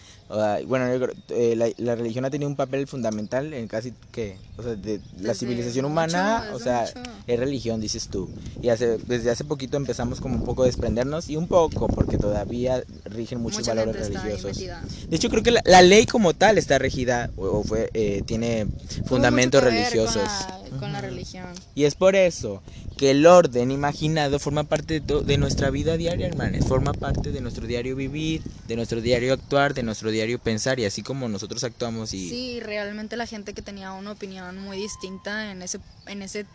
bueno, 0.67 0.91
yo 0.93 0.99
creo- 1.01 1.15
eh, 1.31 1.55
la, 1.57 1.69
la 1.77 1.95
religión 1.95 2.25
ha 2.25 2.31
tenido 2.31 2.49
un 2.49 2.57
papel 2.57 2.87
fundamental 2.87 3.53
en 3.53 3.69
casi 3.69 3.93
que, 4.11 4.37
o 4.57 4.63
sea, 4.63 4.75
de 4.75 5.01
la 5.21 5.35
civilización 5.35 5.85
mucho, 5.85 5.93
humana, 5.93 6.49
o 6.55 6.59
sea, 6.59 6.87
mucho. 6.97 7.11
es 7.27 7.39
religión, 7.39 7.81
dices 7.81 8.09
tú. 8.09 8.31
Y 8.63 8.69
hace, 8.71 8.99
desde 9.07 9.31
hace 9.31 9.45
poquito 9.45 9.77
empezamos 9.77 10.21
como 10.21 10.37
un 10.37 10.45
poco 10.45 10.63
a 10.63 10.67
desprendernos 10.67 11.29
y 11.29 11.37
un 11.37 11.49
poco, 11.49 11.87
porque 11.89 12.17
todavía 12.19 12.83
rigen 13.05 13.41
muchos 13.41 13.61
Mucha 13.61 13.75
valores 13.75 14.09
religiosos. 14.09 14.57
De 14.57 15.17
hecho, 15.17 15.29
creo 15.29 15.43
que 15.43 15.51
la, 15.51 15.63
la 15.65 15.83
ley 15.83 16.07
como 16.07 16.33
tal 16.35 16.57
está 16.59 16.79
regida 16.79 17.31
o, 17.37 17.59
o 17.59 17.65
fue, 17.65 17.91
eh, 17.93 18.23
tiene 18.27 18.67
fundamentos 19.07 19.63
religiosos. 19.63 20.29
Con 20.79 20.81
la, 20.81 20.81
con 20.81 20.93
la 20.93 20.99
Ujú. 20.99 21.07
religión. 21.09 21.47
Y 21.75 21.85
es 21.85 21.95
por 21.95 22.17
eso 22.17 22.63
que 22.97 23.11
el 23.11 23.27
orden 23.27 23.71
imaginado 23.71 24.39
forma 24.39 24.65
parte 24.65 25.01
de, 25.01 25.23
de 25.23 25.39
nuestra 25.39 25.71
vida 25.71 25.97
diaria, 25.97 26.27
hermanos. 26.27 26.67
Forma 26.67 26.93
parte 26.93 27.33
de 27.33 27.41
nuestro 27.41 27.67
diario 27.67 27.97
vivir, 27.97 28.43
de 28.69 28.77
nuestro 28.77 29.01
diario 29.01 29.33
actuar, 29.33 29.75
de 29.75 29.83
nuestro 29.83 30.11
diario 30.11 30.39
pensar. 30.39 30.79
Y 30.79 30.85
así 30.85 31.03
como 31.03 31.29
nosotros 31.29 31.65
actuamos 31.65 32.15
y... 32.15 32.29
Sí, 32.29 32.61
realmente 32.61 33.17
la 33.17 33.27
gente 33.27 33.53
que 33.55 33.63
tenía 33.63 33.93
una 33.93 34.13
opinión 34.13 34.59
muy 34.59 34.77
distinta 34.77 35.51
en 35.51 35.63
ese, 35.63 35.79
en 36.07 36.23
ese, 36.23 36.47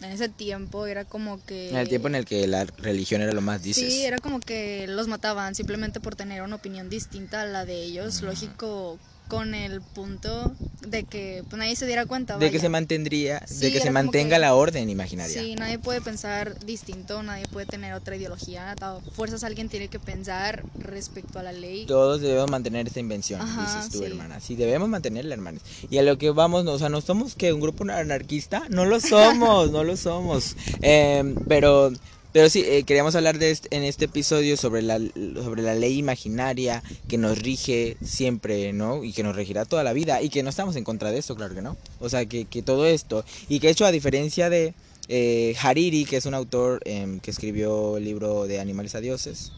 en 0.00 0.10
ese 0.12 0.28
tiempo 0.28 0.86
era 0.86 1.04
como 1.04 1.44
que... 1.44 1.70
En 1.70 1.76
el 1.76 1.88
tiempo 1.88 2.08
en 2.08 2.14
el 2.16 2.24
que 2.24 2.46
la 2.46 2.64
religión 2.64 3.22
era 3.22 3.32
lo 3.32 3.40
más, 3.40 3.62
dices. 3.62 3.92
Sí, 3.92 4.04
era 4.04 4.18
como 4.18 4.40
que 4.40 4.86
los 4.88 5.08
mataban 5.08 5.54
simplemente 5.54 6.00
por 6.00 6.14
tener 6.14 6.42
una 6.42 6.56
opinión 6.56 6.88
distinta 6.88 7.42
a 7.42 7.46
la 7.46 7.64
de 7.64 7.82
ellos. 7.82 8.22
Lógico, 8.22 8.98
con 9.28 9.54
el 9.54 9.80
punto 9.80 10.54
de 10.86 11.04
que 11.04 11.42
pues, 11.48 11.58
nadie 11.58 11.74
se 11.76 11.86
diera 11.86 12.06
cuenta. 12.06 12.34
De 12.38 12.46
que 12.46 12.52
vaya. 12.52 12.60
se 12.60 12.68
mantendría, 12.68 13.42
Sí, 13.46 13.60
de 13.60 13.72
que 13.72 13.80
se 13.80 13.90
mantenga 13.90 14.36
que- 14.36 14.40
la 14.40 14.54
orden 14.54 14.88
imaginaria. 14.88 15.40
Sí, 15.42 15.54
nadie 15.56 15.78
puede 15.78 16.00
pensar 16.00 16.58
distinto, 16.64 17.22
nadie 17.22 17.46
puede 17.48 17.66
tener 17.66 17.92
otra 17.94 18.16
ideología. 18.16 18.74
A 18.80 19.00
fuerzas 19.14 19.42
alguien 19.44 19.68
tiene 19.68 19.88
que 19.88 19.98
pensar 19.98 20.64
respecto 20.78 21.38
a 21.38 21.42
la 21.42 21.52
ley. 21.52 21.86
Todos 21.86 22.20
debemos 22.20 22.50
mantener 22.50 22.86
esta 22.86 23.00
invención, 23.00 23.40
Ajá, 23.40 23.62
dices 23.76 23.90
tú, 23.92 23.98
sí. 23.98 24.04
hermana. 24.04 24.40
Sí, 24.40 24.54
debemos 24.56 24.88
mantenerla, 24.88 25.34
hermanas. 25.34 25.62
Y 25.90 25.98
a 25.98 26.02
lo 26.02 26.18
que 26.18 26.30
vamos, 26.30 26.64
no, 26.64 26.72
o 26.72 26.78
sea, 26.78 26.88
¿no 26.88 27.00
somos 27.00 27.34
que 27.34 27.52
un 27.52 27.60
grupo 27.60 27.84
anarquista? 27.90 28.62
No 28.68 28.84
lo 28.84 29.00
somos, 29.00 29.70
no 29.72 29.82
lo 29.84 29.96
somos. 29.96 30.56
Eh, 30.82 31.34
pero, 31.48 31.90
pero 32.36 32.50
sí, 32.50 32.62
eh, 32.66 32.82
queríamos 32.82 33.14
hablar 33.14 33.38
de 33.38 33.50
este- 33.50 33.74
en 33.74 33.82
este 33.82 34.04
episodio 34.04 34.58
sobre 34.58 34.82
la, 34.82 34.98
sobre 35.42 35.62
la 35.62 35.74
ley 35.74 35.96
imaginaria 35.96 36.82
que 37.08 37.16
nos 37.16 37.38
rige 37.38 37.96
siempre, 38.04 38.74
¿no? 38.74 39.02
Y 39.04 39.14
que 39.14 39.22
nos 39.22 39.34
regirá 39.34 39.64
toda 39.64 39.82
la 39.82 39.94
vida. 39.94 40.20
Y 40.20 40.28
que 40.28 40.42
no 40.42 40.50
estamos 40.50 40.76
en 40.76 40.84
contra 40.84 41.10
de 41.10 41.18
esto, 41.18 41.34
claro 41.34 41.54
que 41.54 41.62
no. 41.62 41.78
O 41.98 42.10
sea, 42.10 42.26
que, 42.26 42.44
que 42.44 42.60
todo 42.60 42.84
esto. 42.84 43.24
Y 43.48 43.58
que 43.58 43.70
hecho, 43.70 43.86
a 43.86 43.90
diferencia 43.90 44.50
de 44.50 44.74
eh, 45.08 45.56
Hariri, 45.62 46.04
que 46.04 46.18
es 46.18 46.26
un 46.26 46.34
autor 46.34 46.82
em, 46.84 47.20
que 47.20 47.30
escribió 47.30 47.96
el 47.96 48.04
libro 48.04 48.46
de 48.46 48.60
Animales 48.60 48.94
a 48.96 49.00
Dioses, 49.00 49.52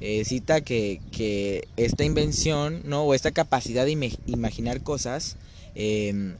eh, 0.00 0.24
cita 0.24 0.62
que, 0.62 1.00
que 1.12 1.68
esta 1.76 2.02
invención, 2.02 2.82
¿no? 2.86 3.04
O 3.04 3.14
esta 3.14 3.30
capacidad 3.30 3.84
de 3.84 3.92
imaginar 4.26 4.82
cosas 4.82 5.36
eh, 5.76 6.34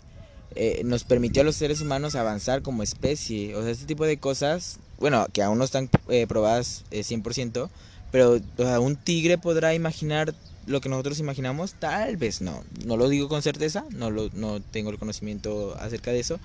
eh, 0.57 0.83
nos 0.85 1.05
permitió 1.05 1.43
a 1.43 1.45
los 1.45 1.55
seres 1.55 1.81
humanos 1.81 2.17
avanzar 2.17 2.62
como 2.62 2.83
especie. 2.83 3.55
O 3.55 3.62
sea, 3.62 3.71
este 3.71 3.87
tipo 3.87 4.05
de 4.05 4.19
cosas, 4.19 4.81
bueno, 5.00 5.26
que 5.33 5.42
aún 5.42 5.59
no 5.59 5.64
están 5.64 5.90
eh, 6.09 6.26
probadas 6.26 6.85
eh, 6.90 7.00
100%, 7.00 7.69
pero 8.12 8.35
o 8.35 8.62
sea, 8.62 8.80
un 8.80 8.97
tigre 8.97 9.38
podrá 9.38 9.75
imaginar 9.75 10.35
lo 10.66 10.80
que 10.80 10.88
nosotros 10.88 11.19
imaginamos, 11.19 11.75
tal 11.75 12.16
vez 12.16 12.40
no. 12.40 12.62
No 12.85 12.97
lo 12.97 13.09
digo 13.09 13.28
con 13.28 13.42
certeza, 13.42 13.85
no, 13.90 14.11
lo, 14.11 14.30
no 14.35 14.61
tengo 14.61 14.90
el 14.90 14.99
conocimiento 14.99 15.76
acerca 15.80 16.12
de 16.12 16.21
eso, 16.21 16.38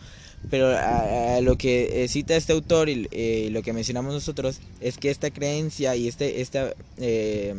pero 0.49 0.69
a, 0.69 1.35
a 1.35 1.41
lo 1.41 1.57
que 1.57 2.03
eh, 2.03 2.07
cita 2.07 2.35
este 2.35 2.53
autor 2.53 2.89
y 2.89 3.07
eh, 3.11 3.49
lo 3.51 3.61
que 3.61 3.73
mencionamos 3.73 4.13
nosotros 4.13 4.59
es 4.81 4.97
que 4.97 5.09
esta 5.09 5.31
creencia 5.31 5.95
y 5.95 6.07
este, 6.07 6.41
esta, 6.41 6.73
eh, 6.97 7.55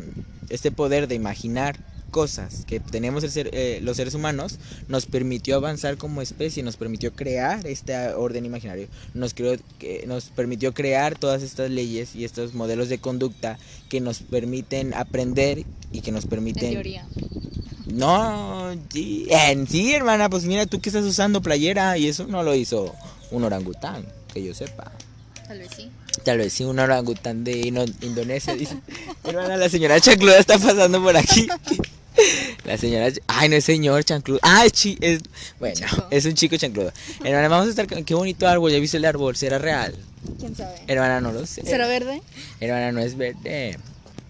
este 0.48 0.70
poder 0.70 1.08
de 1.08 1.14
imaginar 1.14 1.76
cosas 2.16 2.64
que 2.66 2.80
tenemos 2.80 3.22
el 3.24 3.30
ser- 3.30 3.50
eh, 3.52 3.78
los 3.82 3.98
seres 3.98 4.14
humanos 4.14 4.58
nos 4.88 5.04
permitió 5.04 5.56
avanzar 5.56 5.98
como 5.98 6.22
especie, 6.22 6.62
nos 6.62 6.78
permitió 6.78 7.12
crear 7.12 7.66
este 7.66 7.94
orden 8.14 8.46
imaginario, 8.46 8.88
nos, 9.12 9.34
creó, 9.34 9.58
que 9.78 10.06
nos 10.06 10.24
permitió 10.30 10.72
crear 10.72 11.18
todas 11.18 11.42
estas 11.42 11.68
leyes 11.70 12.16
y 12.16 12.24
estos 12.24 12.54
modelos 12.54 12.88
de 12.88 12.96
conducta 12.96 13.58
que 13.90 14.00
nos 14.00 14.20
permiten 14.20 14.94
aprender 14.94 15.64
y 15.92 16.00
que 16.00 16.10
nos 16.10 16.24
En 16.24 16.30
permiten... 16.30 16.72
teoría. 16.72 17.06
No, 17.84 18.74
sí, 18.90 19.26
en 19.28 19.68
sí, 19.68 19.92
hermana, 19.92 20.30
pues 20.30 20.44
mira, 20.44 20.64
tú 20.64 20.80
que 20.80 20.88
estás 20.88 21.04
usando 21.04 21.42
playera 21.42 21.98
y 21.98 22.08
eso 22.08 22.26
no 22.26 22.42
lo 22.42 22.54
hizo 22.54 22.94
un 23.30 23.44
orangután, 23.44 24.06
que 24.32 24.42
yo 24.42 24.54
sepa. 24.54 24.90
Tal 25.46 25.58
vez 25.58 25.68
sí. 25.76 25.90
Tal 26.24 26.38
vez 26.38 26.54
sí, 26.54 26.64
un 26.64 26.78
orangután 26.78 27.44
de 27.44 27.58
Indonesia, 28.00 28.54
dice. 28.54 28.78
hermana, 29.24 29.58
la 29.58 29.68
señora 29.68 30.00
Chancluda 30.00 30.38
está 30.38 30.58
pasando 30.58 31.00
por 31.02 31.14
aquí. 31.14 31.46
La 32.64 32.76
señora, 32.78 33.08
ay, 33.26 33.48
no 33.48 33.56
es 33.56 33.64
señor 33.64 34.04
chancludo. 34.04 34.40
Ah, 34.42 34.64
es, 34.66 34.72
chi- 34.72 34.98
es 35.00 35.20
bueno, 35.60 35.74
Chico. 35.76 36.06
es 36.10 36.24
un 36.24 36.34
chico 36.34 36.56
chancludo. 36.56 36.92
Hermana, 37.24 37.48
vamos 37.48 37.66
a 37.66 37.70
estar, 37.70 37.86
con- 37.86 38.04
qué 38.04 38.14
bonito 38.14 38.46
árbol, 38.48 38.72
ya 38.72 38.78
viste 38.78 38.96
el 38.96 39.04
árbol, 39.04 39.36
será 39.36 39.58
real. 39.58 39.94
¿Quién 40.40 40.56
sabe? 40.56 40.74
Hermana, 40.86 41.20
no 41.20 41.32
lo 41.32 41.46
sé. 41.46 41.62
¿Será 41.64 41.86
verde? 41.86 42.22
Hermana, 42.60 42.92
no 42.92 43.00
es 43.00 43.16
verde. 43.16 43.78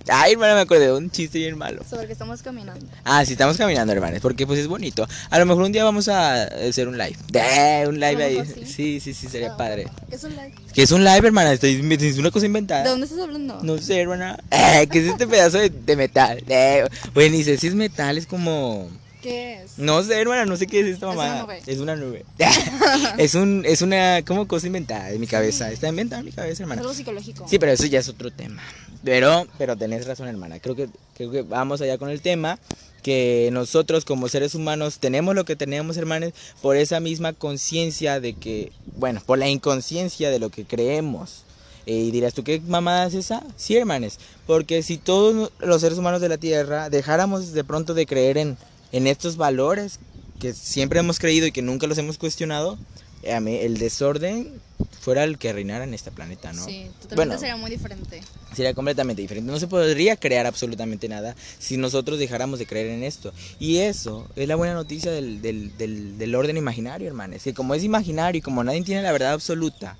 Ay, 0.08 0.32
hermana, 0.32 0.54
me 0.54 0.60
acordé 0.60 0.86
de 0.86 0.92
un 0.92 1.10
chiste 1.10 1.38
bien 1.38 1.58
malo. 1.58 1.82
Sobre 1.88 2.06
que 2.06 2.12
estamos 2.12 2.40
caminando. 2.42 2.86
Ah, 3.04 3.24
sí, 3.24 3.32
estamos 3.32 3.56
caminando, 3.56 3.92
hermanos, 3.92 4.20
porque 4.20 4.46
pues 4.46 4.58
es 4.60 4.68
bonito. 4.68 5.06
A 5.30 5.38
lo 5.38 5.46
mejor 5.46 5.64
un 5.64 5.72
día 5.72 5.82
vamos 5.84 6.08
a 6.08 6.44
hacer 6.44 6.86
un 6.88 6.96
live. 6.96 7.16
De, 7.28 7.86
un 7.88 7.98
live 7.98 8.22
ahí. 8.24 8.42
sí. 8.46 8.64
Sí, 8.66 9.00
sí, 9.00 9.14
sí, 9.14 9.28
sería 9.28 9.52
Ah, 9.52 9.56
padre. 9.56 9.86
¿Qué 10.08 10.16
es 10.16 10.24
un 10.24 10.36
like? 10.36 10.56
¿Qué 10.72 10.82
es 10.82 10.92
un 10.92 11.02
live, 11.04 11.26
hermana? 11.26 11.52
Estoy, 11.52 11.84
es 12.00 12.18
una 12.18 12.30
cosa 12.30 12.46
inventada. 12.46 12.84
¿De 12.84 12.90
dónde 12.90 13.06
estás 13.06 13.20
hablando? 13.20 13.58
No 13.62 13.78
sé, 13.78 14.00
hermana. 14.00 14.38
Eh, 14.50 14.86
¿Qué 14.90 15.00
es 15.00 15.06
este 15.06 15.26
pedazo 15.26 15.58
de, 15.58 15.70
de 15.70 15.96
metal? 15.96 16.42
Eh, 16.48 16.86
Oye, 17.14 17.30
ni 17.30 17.42
sé 17.42 17.56
si 17.58 17.66
es 17.66 17.74
metal, 17.74 18.16
es 18.18 18.26
como... 18.26 18.88
¿Qué 19.22 19.62
es? 19.64 19.76
No 19.78 20.04
sé, 20.04 20.20
hermana, 20.20 20.44
no 20.44 20.56
sé 20.56 20.68
qué 20.68 20.80
es 20.80 20.86
esta 20.86 21.10
Es 21.10 21.16
mamá. 21.16 21.32
una 21.34 21.42
nube. 21.42 21.62
Es 21.66 21.78
una 21.78 21.96
nube. 21.96 22.24
es 23.18 23.34
un, 23.34 23.64
es 23.66 23.82
una, 23.82 24.22
como 24.24 24.46
cosa 24.46 24.68
inventada 24.68 25.10
en 25.10 25.18
mi 25.20 25.26
cabeza. 25.26 25.72
Está 25.72 25.88
inventada 25.88 26.20
en 26.20 26.26
mi 26.26 26.32
cabeza, 26.32 26.52
Es 26.52 26.60
hermana. 26.60 26.82
algo 26.82 26.94
psicológico. 26.94 27.44
Sí, 27.48 27.58
pero 27.58 27.72
eso 27.72 27.86
ya 27.86 27.98
es 27.98 28.08
otro 28.08 28.30
tema. 28.30 28.62
Pero, 29.06 29.46
pero 29.56 29.76
tenés 29.76 30.04
razón, 30.04 30.26
hermana. 30.26 30.58
Creo 30.58 30.74
que, 30.74 30.88
creo 31.16 31.30
que 31.30 31.42
vamos 31.42 31.80
allá 31.80 31.96
con 31.96 32.10
el 32.10 32.20
tema. 32.20 32.58
Que 33.04 33.50
nosotros 33.52 34.04
como 34.04 34.28
seres 34.28 34.56
humanos 34.56 34.98
tenemos 34.98 35.36
lo 35.36 35.44
que 35.44 35.54
tenemos, 35.54 35.96
hermanos, 35.96 36.32
por 36.60 36.76
esa 36.76 36.98
misma 36.98 37.32
conciencia 37.32 38.18
de 38.18 38.32
que, 38.32 38.72
bueno, 38.96 39.22
por 39.24 39.38
la 39.38 39.48
inconsciencia 39.48 40.28
de 40.28 40.40
lo 40.40 40.50
que 40.50 40.64
creemos. 40.64 41.44
Eh, 41.86 41.94
y 41.94 42.10
dirás, 42.10 42.34
¿tú 42.34 42.42
qué 42.42 42.60
mamada 42.66 43.06
es 43.06 43.14
esa? 43.14 43.44
Sí, 43.54 43.76
hermanes. 43.76 44.18
Porque 44.44 44.82
si 44.82 44.98
todos 44.98 45.52
los 45.60 45.80
seres 45.80 45.98
humanos 45.98 46.20
de 46.20 46.28
la 46.28 46.38
Tierra 46.38 46.90
dejáramos 46.90 47.52
de 47.52 47.62
pronto 47.62 47.94
de 47.94 48.06
creer 48.06 48.38
en, 48.38 48.58
en 48.90 49.06
estos 49.06 49.36
valores 49.36 50.00
que 50.40 50.52
siempre 50.52 50.98
hemos 50.98 51.20
creído 51.20 51.46
y 51.46 51.52
que 51.52 51.62
nunca 51.62 51.86
los 51.86 51.98
hemos 51.98 52.18
cuestionado, 52.18 52.76
eh, 53.22 53.60
el 53.62 53.78
desorden 53.78 54.60
fuera 55.06 55.22
el 55.22 55.38
que 55.38 55.52
reinara 55.52 55.84
en 55.84 55.94
este 55.94 56.10
planeta, 56.10 56.52
¿no? 56.52 56.64
Sí, 56.64 56.86
totalmente 57.00 57.14
Bueno. 57.14 57.38
sería 57.38 57.54
muy 57.54 57.70
diferente. 57.70 58.20
Sería 58.52 58.74
completamente 58.74 59.22
diferente. 59.22 59.52
No 59.52 59.60
se 59.60 59.68
podría 59.68 60.16
crear 60.16 60.46
absolutamente 60.46 61.08
nada 61.08 61.36
si 61.60 61.76
nosotros 61.76 62.18
dejáramos 62.18 62.58
de 62.58 62.66
creer 62.66 62.88
en 62.88 63.04
esto. 63.04 63.32
Y 63.60 63.76
eso 63.76 64.26
es 64.34 64.48
la 64.48 64.56
buena 64.56 64.74
noticia 64.74 65.12
del, 65.12 65.40
del, 65.40 65.76
del, 65.78 66.18
del 66.18 66.34
orden 66.34 66.56
imaginario, 66.56 67.06
hermanos. 67.06 67.44
Que 67.44 67.54
como 67.54 67.76
es 67.76 67.84
imaginario 67.84 68.40
y 68.40 68.42
como 68.42 68.64
nadie 68.64 68.82
tiene 68.82 69.02
la 69.02 69.12
verdad 69.12 69.32
absoluta, 69.34 69.96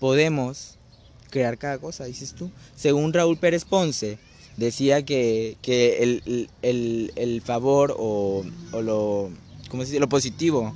podemos 0.00 0.76
crear 1.28 1.58
cada 1.58 1.76
cosa, 1.76 2.06
dices 2.06 2.32
tú. 2.32 2.50
Según 2.76 3.12
Raúl 3.12 3.36
Pérez 3.36 3.66
Ponce, 3.66 4.18
decía 4.56 5.04
que, 5.04 5.58
que 5.60 6.02
el, 6.02 6.22
el, 6.24 6.50
el, 6.62 7.12
el 7.16 7.42
favor 7.42 7.94
o, 7.98 8.42
o 8.72 8.80
lo, 8.80 9.28
¿cómo 9.68 9.82
se 9.82 9.90
dice? 9.90 10.00
lo 10.00 10.08
positivo 10.08 10.74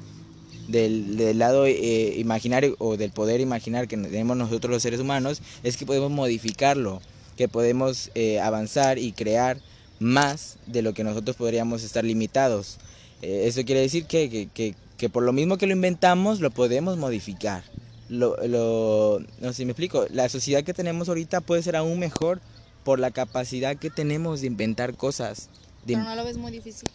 del, 0.71 1.17
del 1.17 1.39
lado 1.39 1.67
eh, 1.67 2.15
imaginario 2.19 2.77
o 2.79 2.97
del 2.97 3.11
poder 3.11 3.41
imaginar 3.41 3.89
que 3.89 3.97
tenemos 3.97 4.37
nosotros 4.37 4.71
los 4.71 4.83
seres 4.83 5.01
humanos 5.01 5.43
es 5.63 5.77
que 5.77 5.87
podemos 5.87 6.11
modificarlo, 6.11 7.01
que 7.37 7.49
podemos 7.49 8.11
eh, 8.15 8.41
avanzar 8.41 8.99
y 8.99 9.13
crear 9.13 9.59
más 9.99 10.57
de 10.67 10.83
lo 10.83 10.95
que 10.95 11.05
nosotros 11.05 11.37
podríamos 11.37 11.83
estar 11.83 12.05
limitados. 12.05 12.79
Eh, 13.23 13.45
eso 13.47 13.65
quiere 13.65 13.81
decir 13.83 14.07
que, 14.07 14.31
que, 14.31 14.49
que, 14.49 14.75
que 14.97 15.09
por 15.11 15.23
lo 15.23 15.33
mismo 15.33 15.59
que 15.59 15.67
lo 15.67 15.73
inventamos, 15.73 16.41
lo 16.41 16.51
podemos 16.51 16.97
modificar. 16.97 17.63
Lo, 18.09 18.37
lo, 18.49 19.21
no 19.41 19.49
sé 19.49 19.55
si 19.59 19.65
me 19.65 19.73
explico, 19.73 20.07
la 20.11 20.29
sociedad 20.29 20.65
que 20.65 20.75
tenemos 20.75 21.09
ahorita 21.09 21.41
puede 21.43 21.63
ser 21.63 21.77
aún 21.77 21.99
mejor 21.99 22.41
por 22.85 22.99
la 22.99 23.11
capacidad 23.11 23.77
que 23.77 23.91
tenemos 23.91 24.41
de 24.41 24.47
inventar 24.49 24.97
cosas. 24.97 25.49
de- 25.87 25.95
Pero 25.95 26.05
no 26.05 26.17
lo 26.17 26.25
ves 26.25 26.37
muy 26.39 26.51
difícil. 26.51 26.89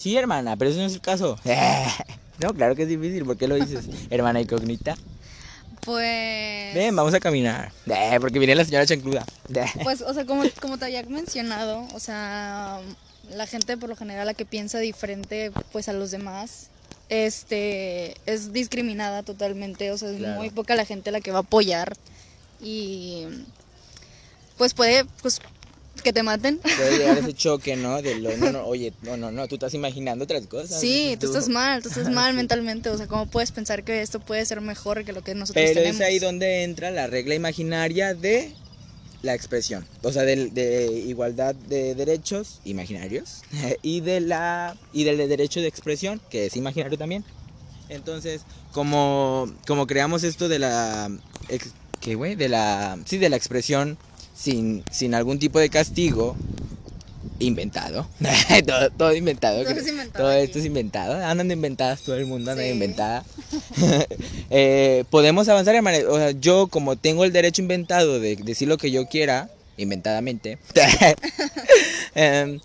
Sí, 0.00 0.16
hermana, 0.16 0.56
pero 0.56 0.70
eso 0.70 0.80
no 0.80 0.86
es 0.86 0.94
el 0.94 1.02
caso. 1.02 1.38
no, 2.40 2.54
claro 2.54 2.74
que 2.74 2.84
es 2.84 2.88
difícil. 2.88 3.26
¿Por 3.26 3.36
qué 3.36 3.46
lo 3.46 3.56
dices, 3.56 3.84
hermana 4.10 4.40
incógnita? 4.40 4.96
Pues. 5.84 6.74
Ven, 6.74 6.96
vamos 6.96 7.12
a 7.12 7.20
caminar. 7.20 7.70
Eh, 7.86 8.16
porque 8.18 8.38
viene 8.38 8.54
la 8.54 8.64
señora 8.64 8.86
chancluda. 8.86 9.26
Pues, 9.84 10.00
o 10.00 10.14
sea, 10.14 10.24
como, 10.24 10.44
como 10.58 10.78
te 10.78 10.86
había 10.86 11.02
mencionado, 11.02 11.86
o 11.92 12.00
sea, 12.00 12.80
la 13.34 13.46
gente 13.46 13.76
por 13.76 13.90
lo 13.90 13.96
general 13.96 14.24
la 14.24 14.32
que 14.32 14.46
piensa 14.46 14.78
diferente 14.78 15.52
pues 15.70 15.90
a 15.90 15.92
los 15.92 16.10
demás, 16.10 16.68
este, 17.10 18.14
es 18.24 18.54
discriminada 18.54 19.22
totalmente, 19.22 19.90
o 19.92 19.98
sea, 19.98 20.08
es 20.10 20.16
Claro. 20.16 20.38
muy 20.38 20.48
poca 20.48 20.76
la 20.76 20.86
gente 20.86 21.10
la 21.10 21.20
que 21.20 21.30
va 21.30 21.38
a 21.38 21.42
apoyar 21.42 21.94
y 22.62 23.26
pues 24.56 24.72
puede, 24.72 25.04
pues, 25.20 25.40
que 26.02 26.12
te 26.12 26.22
maten. 26.22 26.58
Puede 26.76 26.98
llegar 26.98 27.18
ese 27.18 27.32
choque, 27.34 27.76
¿no? 27.76 28.00
De 28.02 28.14
lo, 28.16 28.36
no, 28.36 28.52
no, 28.52 28.64
oye, 28.64 28.92
no, 29.02 29.16
no, 29.16 29.30
no, 29.30 29.46
tú 29.48 29.56
estás 29.56 29.74
imaginando 29.74 30.24
otras 30.24 30.46
cosas. 30.46 30.80
Sí, 30.80 31.16
tú 31.20 31.26
estás 31.26 31.48
mal, 31.48 31.82
tú 31.82 31.88
estás 31.88 32.08
mal 32.10 32.34
mentalmente, 32.42 32.88
o 32.90 32.96
sea, 32.96 33.06
¿cómo 33.06 33.26
puedes 33.26 33.52
pensar 33.52 33.84
que 33.84 34.00
esto 34.02 34.20
puede 34.20 34.44
ser 34.46 34.60
mejor 34.60 35.04
que 35.04 35.12
lo 35.12 35.22
que 35.22 35.34
nosotros 35.34 35.62
Pero 35.62 35.80
tenemos? 35.80 36.00
es 36.00 36.06
ahí 36.06 36.18
donde 36.18 36.62
entra 36.64 36.90
la 36.90 37.06
regla 37.06 37.34
imaginaria 37.34 38.14
de 38.14 38.52
la 39.22 39.34
expresión. 39.34 39.86
O 40.02 40.12
sea, 40.12 40.22
del- 40.22 40.54
de, 40.54 40.86
igualdad 41.06 41.54
de 41.54 41.94
derechos 41.94 42.60
imaginarios 42.64 43.42
y, 43.82 44.00
de 44.00 44.20
la, 44.20 44.76
y 44.94 45.04
del 45.04 45.18
derecho 45.28 45.60
de 45.60 45.66
expresión, 45.68 46.22
que 46.30 46.46
es 46.46 46.56
imaginario 46.56 46.96
también. 46.96 47.22
Entonces, 47.90 48.42
como, 48.72 49.52
como 49.66 49.86
creamos 49.86 50.22
esto 50.24 50.48
de 50.48 50.58
la... 50.60 51.10
ex- 51.48 51.72
¿Qué, 52.00 52.14
güey? 52.14 52.34
De 52.34 52.48
la... 52.48 52.98
Sí, 53.04 53.18
de 53.18 53.28
la 53.28 53.36
expresión 53.36 53.98
sin, 54.40 54.82
sin 54.90 55.14
algún 55.14 55.38
tipo 55.38 55.58
de 55.58 55.68
castigo 55.68 56.36
inventado. 57.38 58.06
todo, 58.66 58.90
todo 58.90 59.14
inventado. 59.14 59.62
Todo 59.62 59.72
es 59.72 59.88
inventado 59.88 60.24
Todo 60.24 60.32
esto 60.32 60.58
es 60.58 60.64
inventado. 60.64 61.24
Andan 61.24 61.48
de 61.48 61.54
inventadas 61.54 62.02
todo 62.02 62.16
el 62.16 62.26
mundo, 62.26 62.50
anda 62.50 62.62
Sí. 62.62 62.70
inventada. 62.70 63.24
Eh, 64.52 65.04
podemos 65.10 65.48
avanzar, 65.48 65.76
hermano. 65.76 65.98
O 66.08 66.16
sea, 66.16 66.32
yo 66.32 66.66
como 66.66 66.96
tengo 66.96 67.24
el 67.24 67.32
derecho 67.32 67.62
inventado 67.62 68.18
de 68.18 68.34
decir 68.34 68.66
lo 68.66 68.78
que 68.78 68.90
yo 68.90 69.06
quiera, 69.06 69.48
inventadamente, 69.76 70.58
em, 72.16 72.58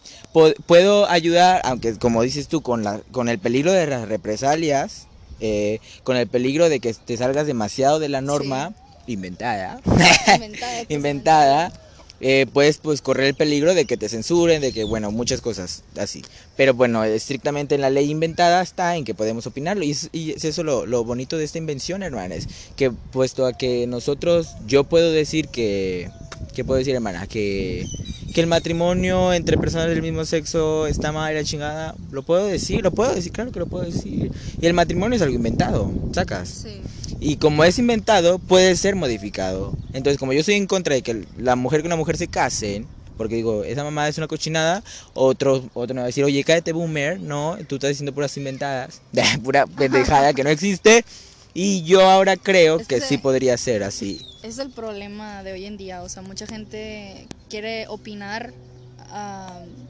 puedo 0.65 1.07
ayudar, 1.07 1.61
aunque 1.63 1.95
como 1.99 2.23
dices 2.23 2.47
tú, 2.47 2.61
con, 2.61 2.83
la, 2.83 3.01
con 3.11 3.29
el 3.29 3.37
peligro 3.37 3.71
de 3.71 3.85
las 3.85 4.07
represalias, 4.07 5.05
eh, 5.41 5.79
con 6.03 6.17
el 6.17 6.27
peligro 6.27 6.69
de 6.69 6.79
que 6.79 6.93
te 6.93 7.17
salgas 7.17 7.45
demasiado 7.45 7.99
de 7.99 8.09
la 8.09 8.21
norma 8.21 8.73
inventada, 9.07 9.79
inventada, 10.35 10.83
inventada 10.89 11.73
eh, 12.21 12.45
puedes 12.51 12.77
pues 12.77 13.01
correr 13.01 13.27
el 13.27 13.35
peligro 13.35 13.73
de 13.73 13.85
que 13.85 13.97
te 13.97 14.07
censuren, 14.07 14.61
de 14.61 14.71
que 14.71 14.85
bueno, 14.85 15.11
muchas 15.11 15.41
cosas 15.41 15.83
así. 15.97 16.23
Pero 16.55 16.73
bueno, 16.73 17.03
estrictamente 17.03 17.75
en 17.75 17.81
la 17.81 17.89
ley 17.89 18.09
inventada 18.09 18.61
está 18.61 18.95
en 18.95 19.03
que 19.03 19.13
podemos 19.13 19.45
opinarlo. 19.47 19.83
Y 19.83 19.91
es, 19.91 20.09
y 20.13 20.31
es 20.31 20.45
eso 20.45 20.63
lo, 20.63 20.85
lo, 20.85 21.03
bonito 21.03 21.37
de 21.37 21.43
esta 21.43 21.57
invención, 21.57 22.03
hermanas. 22.03 22.47
Que 22.75 22.91
puesto 22.91 23.45
a 23.45 23.53
que 23.53 23.85
nosotros, 23.87 24.55
yo 24.65 24.85
puedo 24.85 25.11
decir 25.11 25.49
que, 25.49 26.09
¿qué 26.53 26.63
puedo 26.63 26.79
decir, 26.79 26.95
hermana? 26.95 27.27
Que, 27.27 27.85
que 28.35 28.41
el 28.41 28.47
matrimonio 28.47 29.31
entre 29.31 29.57
personas 29.57 29.87
del 29.87 30.01
mismo 30.01 30.25
sexo 30.25 30.87
está 30.87 31.13
mal 31.13 31.31
y 31.31 31.35
la 31.37 31.45
chingada. 31.45 31.95
Lo 32.11 32.21
puedo 32.21 32.45
decir, 32.45 32.83
lo 32.83 32.91
puedo 32.91 33.15
decir, 33.15 33.31
claro 33.31 33.53
que 33.53 33.59
lo 33.59 33.65
puedo 33.65 33.85
decir. 33.85 34.29
Y 34.59 34.65
el 34.65 34.73
matrimonio 34.73 35.15
es 35.15 35.21
algo 35.21 35.35
inventado, 35.35 35.89
sacas. 36.11 36.49
Sí. 36.49 36.81
Y 37.21 37.37
como 37.37 37.63
es 37.63 37.79
inventado, 37.79 38.37
puede 38.37 38.75
ser 38.75 38.97
modificado. 38.97 39.73
Entonces, 39.93 40.19
como 40.19 40.33
yo 40.33 40.41
estoy 40.41 40.55
en 40.55 40.67
contra 40.67 40.95
de 40.95 41.01
que 41.01 41.23
la 41.37 41.55
mujer 41.55 41.79
con 41.79 41.87
una 41.87 41.95
mujer 41.95 42.17
se 42.17 42.27
casen, 42.27 42.85
porque 43.17 43.35
digo, 43.35 43.63
esa 43.63 43.85
mamá 43.85 44.09
es 44.09 44.17
una 44.17 44.27
cochinada, 44.27 44.83
otro, 45.13 45.63
otro 45.73 45.95
me 45.95 46.01
va 46.01 46.03
a 46.03 46.07
decir, 46.07 46.25
oye, 46.25 46.43
cállate 46.43 46.73
boomer, 46.73 47.17
no, 47.21 47.57
tú 47.69 47.75
estás 47.75 47.91
diciendo 47.91 48.13
puras 48.13 48.35
inventadas, 48.35 49.01
pura 49.45 49.65
pendejada 49.65 50.33
que 50.33 50.43
no 50.43 50.49
existe. 50.49 51.05
Y 51.57 51.83
yo 51.83 52.01
ahora 52.01 52.35
creo 52.35 52.79
que, 52.79 52.99
sí 52.99 53.17
podría 53.17 53.57
ser 53.57 53.83
así. 53.83 54.21
Es 54.43 54.59
el 54.59 54.71
problema 54.71 55.41
de 55.41 55.53
hoy 55.53 55.63
en 55.63 55.77
día, 55.77 56.03
o 56.03 56.09
sea, 56.09 56.21
mucha 56.21 56.45
gente 56.45 57.27
quiere 57.49 57.87
opinar 57.87 58.51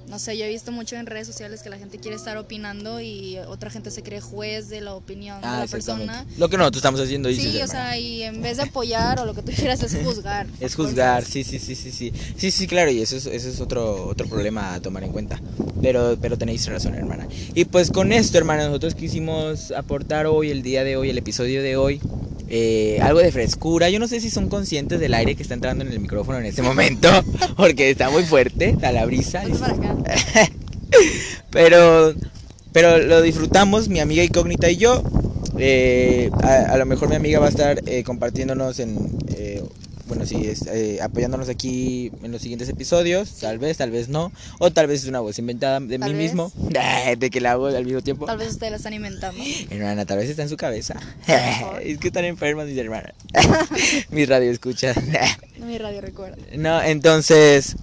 no 0.09 0.19
sé, 0.19 0.37
yo 0.37 0.45
he 0.45 0.49
visto 0.49 0.71
mucho 0.71 0.95
en 0.95 1.05
redes 1.05 1.27
sociales 1.27 1.63
que 1.63 1.69
la 1.69 1.77
gente 1.77 1.97
quiere 1.97 2.15
estar 2.15 2.37
opinando 2.37 3.01
y 3.01 3.37
otra 3.47 3.69
gente 3.69 3.91
se 3.91 4.03
cree 4.03 4.21
juez 4.21 4.69
de 4.69 4.81
la 4.81 4.93
opinión 4.93 5.41
de 5.41 5.47
ah, 5.47 5.59
la 5.61 5.67
persona. 5.67 6.25
Lo 6.37 6.49
que 6.49 6.57
nosotros 6.57 6.79
estamos 6.79 7.01
haciendo, 7.01 7.29
dices, 7.29 7.51
Sí, 7.51 7.61
o 7.61 7.67
sea, 7.67 7.97
y 7.97 8.23
en 8.23 8.41
vez 8.41 8.57
de 8.57 8.63
apoyar 8.63 9.19
o 9.19 9.25
lo 9.25 9.33
que 9.33 9.41
tú 9.41 9.51
quieras 9.51 9.81
es 9.83 9.97
juzgar. 10.03 10.47
es 10.59 10.75
juzgar, 10.75 11.25
sí, 11.25 11.43
sí, 11.43 11.59
sí, 11.59 11.75
sí, 11.75 11.91
sí. 11.91 12.13
Sí, 12.37 12.51
sí, 12.51 12.67
claro, 12.67 12.91
y 12.91 13.01
eso 13.01 13.15
es, 13.15 13.25
eso 13.25 13.49
es 13.49 13.59
otro, 13.59 14.07
otro 14.07 14.27
problema 14.27 14.73
a 14.73 14.79
tomar 14.79 15.03
en 15.03 15.11
cuenta. 15.11 15.41
Pero, 15.81 16.17
pero 16.21 16.37
tenéis 16.37 16.67
razón, 16.67 16.95
hermana. 16.95 17.27
Y 17.53 17.65
pues 17.65 17.91
con 17.91 18.13
esto, 18.13 18.37
hermana, 18.37 18.67
nosotros 18.67 18.95
quisimos 18.95 19.71
aportar 19.71 20.27
hoy, 20.27 20.51
el 20.51 20.61
día 20.61 20.83
de 20.83 20.97
hoy, 20.97 21.09
el 21.09 21.17
episodio 21.17 21.61
de 21.61 21.77
hoy, 21.77 21.99
eh, 22.49 22.99
algo 23.01 23.19
de 23.19 23.31
frescura. 23.31 23.89
Yo 23.89 23.99
no 23.99 24.07
sé 24.07 24.19
si 24.19 24.29
son 24.29 24.49
conscientes 24.49 24.99
del 24.99 25.13
aire 25.13 25.35
que 25.35 25.43
está 25.43 25.53
entrando 25.53 25.83
en 25.83 25.91
el 25.91 25.99
micrófono 25.99 26.39
en 26.39 26.45
este 26.45 26.61
momento, 26.61 27.09
porque 27.57 27.89
está 27.89 28.09
muy 28.09 28.23
fuerte, 28.23 28.69
está 28.69 28.91
la 28.91 29.05
brisa. 29.05 29.43
pero, 31.51 32.13
pero 32.71 32.97
lo 32.99 33.21
disfrutamos, 33.21 33.89
mi 33.89 33.99
amiga 33.99 34.23
incógnita 34.23 34.69
y 34.69 34.77
yo. 34.77 35.03
Eh, 35.57 36.29
a, 36.43 36.77
lo 36.77 36.85
mejor 36.85 37.09
mi 37.09 37.15
amiga 37.15 37.39
va 37.39 37.45
a 37.45 37.49
estar 37.49 37.81
eh, 37.85 38.03
compartiéndonos 38.03 38.79
en 38.79 39.17
bueno, 40.07 40.25
sí, 40.25 40.47
es, 40.47 40.67
eh, 40.67 40.99
apoyándonos 41.01 41.49
aquí 41.49 42.11
en 42.23 42.31
los 42.31 42.41
siguientes 42.41 42.69
episodios, 42.69 43.35
tal 43.39 43.57
vez, 43.57 43.77
tal 43.77 43.91
vez 43.91 44.07
no, 44.07 44.31
o 44.59 44.71
tal 44.71 44.87
vez 44.87 45.03
es 45.03 45.09
una 45.09 45.19
voz 45.19 45.39
inventada 45.39 45.79
de 45.79 45.97
mí 45.97 46.13
mismo, 46.13 46.51
de 47.17 47.29
que 47.29 47.41
la 47.41 47.51
hago 47.51 47.67
al 47.67 47.85
mismo 47.85 48.01
tiempo. 48.01 48.25
Tal 48.25 48.37
vez 48.37 48.49
ustedes 48.49 48.71
la 48.71 48.77
están 48.77 48.93
inventando. 48.93 49.41
Hermana, 49.69 50.05
tal 50.05 50.17
vez 50.17 50.29
está 50.29 50.43
en 50.43 50.49
su 50.49 50.57
cabeza. 50.57 50.99
es 51.81 51.97
que 51.97 52.07
están 52.07 52.25
enfermas 52.25 52.67
mis 52.67 52.77
hermanas. 52.77 53.13
mi 54.09 54.25
radio 54.25 54.51
escucha. 54.51 54.93
mi 55.59 55.77
radio 55.77 56.01
recuerda. 56.01 56.37
No, 56.55 56.81
entonces, 56.81 57.75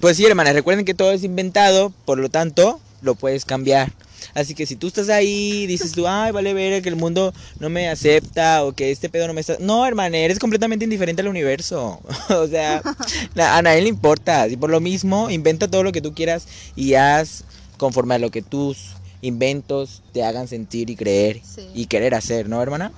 pues 0.00 0.16
sí, 0.16 0.26
hermanas, 0.26 0.54
recuerden 0.54 0.84
que 0.84 0.94
todo 0.94 1.12
es 1.12 1.24
inventado, 1.24 1.92
por 2.04 2.18
lo 2.18 2.28
tanto, 2.28 2.80
lo 3.02 3.14
puedes 3.14 3.44
cambiar. 3.44 3.92
Así 4.34 4.54
que 4.54 4.66
si 4.66 4.76
tú 4.76 4.86
estás 4.86 5.08
ahí, 5.08 5.66
dices 5.66 5.92
tú, 5.92 6.06
ay, 6.06 6.32
vale 6.32 6.54
ver 6.54 6.82
que 6.82 6.88
el 6.88 6.96
mundo 6.96 7.32
no 7.58 7.68
me 7.68 7.88
acepta 7.88 8.64
o 8.64 8.72
que 8.72 8.90
este 8.90 9.08
pedo 9.08 9.26
no 9.26 9.34
me 9.34 9.40
está... 9.40 9.56
No, 9.60 9.86
hermano, 9.86 10.16
eres 10.16 10.38
completamente 10.38 10.84
indiferente 10.84 11.22
al 11.22 11.28
universo. 11.28 12.00
o 12.28 12.46
sea, 12.46 12.82
a 13.36 13.62
nadie 13.62 13.82
le 13.82 13.88
importa. 13.88 14.48
Y 14.48 14.56
por 14.56 14.70
lo 14.70 14.80
mismo, 14.80 15.30
inventa 15.30 15.68
todo 15.68 15.82
lo 15.82 15.92
que 15.92 16.00
tú 16.00 16.14
quieras 16.14 16.46
y 16.76 16.94
haz 16.94 17.44
conforme 17.76 18.14
a 18.14 18.18
lo 18.18 18.30
que 18.30 18.42
tus 18.42 18.90
inventos 19.22 20.02
te 20.12 20.24
hagan 20.24 20.48
sentir 20.48 20.90
y 20.90 20.96
creer 20.96 21.40
y 21.74 21.86
querer 21.86 22.14
hacer, 22.14 22.48
¿no, 22.48 22.62
hermana? 22.62 22.92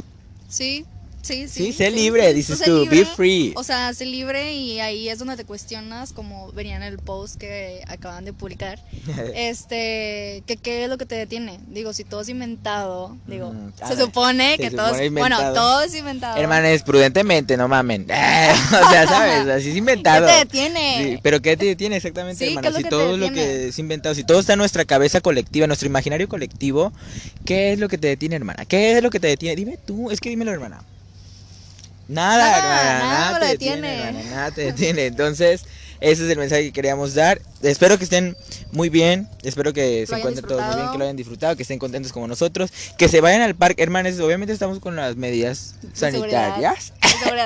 Sí, 0.49 0.85
Sí, 1.23 1.47
sí. 1.47 1.67
Sí, 1.67 1.73
sé 1.73 1.91
libre, 1.93 2.35
dices 2.35 2.61
tú, 2.63 2.85
be 2.91 3.07
free. 3.07 3.53
O 3.55 3.63
sea, 3.63 3.95
sé 3.95 4.05
libre 4.05 4.55
y 4.55 4.81
ahí 4.81 5.09
es 5.09 5.21
donde 5.21 5.37
te 5.37 5.45
cuestionas, 5.45 6.13
como 6.13 6.51
venía 6.51 6.75
en 6.77 6.83
el 6.83 6.99
post 6.99 7.37
que 7.37 7.83
acaban 7.87 8.25
de 8.25 8.33
publicar, 8.33 8.81
este, 9.35 10.43
que 10.47 10.57
qué 10.57 10.85
es 10.85 10.91
lo 10.91 10.99
que 10.99 11.07
te 11.07 11.15
detiene. 11.15 11.61
Digo, 11.69 11.93
si 11.93 12.03
todo 12.03 12.23
es 12.23 12.29
inventado, 12.29 13.17
digo, 13.29 13.53
mm, 13.53 13.73
se 13.87 13.97
supone 13.97 14.59
que 14.59 14.73
todo 14.73 14.95
es, 14.97 15.13
bueno, 15.13 15.39
todo 15.55 15.83
es 15.83 15.95
inventado. 15.95 16.37
Hermanes, 16.37 16.83
prudentemente, 16.83 17.57
no 17.57 17.69
mamen. 17.69 18.03
o 18.05 18.91
sea, 18.91 19.07
¿sabes? 19.07 19.47
Así 19.47 19.71
es 19.71 19.77
inventado. 19.83 20.27
¿Qué 20.27 20.33
te 20.33 20.39
detiene? 20.39 21.21
pero 21.23 21.41
¿qué 21.41 21.57
te 21.57 21.67
detiene 21.67 21.97
exactamente, 21.97 22.47
hermana? 22.47 22.73
Si 22.73 22.85
todo 22.85 23.17
lo 23.17 23.31
que 23.31 23.69
es 23.69 23.79
inventado, 23.79 24.15
si 24.17 24.25
todo 24.25 24.41
está 24.41 24.55
en 24.55 24.59
nuestra 24.59 24.85
cabeza 24.85 25.21
colectiva, 25.21 25.65
en 25.65 25.69
nuestro 25.69 25.87
imaginario 25.87 26.29
colectivo, 26.29 26.93
¿qué 27.45 27.73
es 27.73 27.79
lo 27.79 27.89
que 27.89 27.99
te 27.99 28.09
detiene, 28.09 28.35
hermana? 28.35 28.65
¿Qué 28.65 28.97
es 28.97 29.03
lo 29.03 29.11
que 29.11 29.21
te 29.21 29.29
detiene? 29.29 29.55
Dime 29.55 29.79
tú, 29.79 30.11
es 30.11 30.21
que 30.21 30.29
dímelo, 30.29 30.51
hermana. 30.51 30.83
Nada, 32.09 32.63
nada, 32.63 32.99
nada, 32.99 33.41
te 33.41 33.47
detiene. 33.47 34.13
nada 34.31 34.51
te 34.51 34.63
detiene. 34.63 35.07
Entonces, 35.07 35.65
ese 36.01 36.25
es 36.25 36.31
el 36.31 36.39
mensaje 36.39 36.65
que 36.65 36.73
queríamos 36.73 37.15
dar. 37.15 37.41
Espero 37.63 37.97
que 37.97 38.05
estén 38.05 38.37
muy 38.73 38.89
bien. 38.89 39.29
Espero 39.43 39.73
que 39.73 40.07
se 40.07 40.17
encuentren 40.17 40.47
todos 40.47 40.65
muy 40.65 40.77
bien, 40.77 40.91
que 40.91 40.99
lo 40.99 41.05
hayan 41.05 41.17
disfrutado, 41.17 41.57
que 41.57 41.63
estén 41.63 41.79
contentos 41.79 42.13
como 42.13 42.27
nosotros. 42.27 42.73
Que 42.99 43.09
se 43.09 43.21
vayan 43.21 43.43
al 43.43 43.55
parque, 43.55 43.83
hermanos. 43.83 44.19
Obviamente 44.19 44.53
estamos 44.53 44.81
con 44.81 44.97
las 44.97 45.17
medidas 45.17 45.77
sanitarias. 45.93 46.93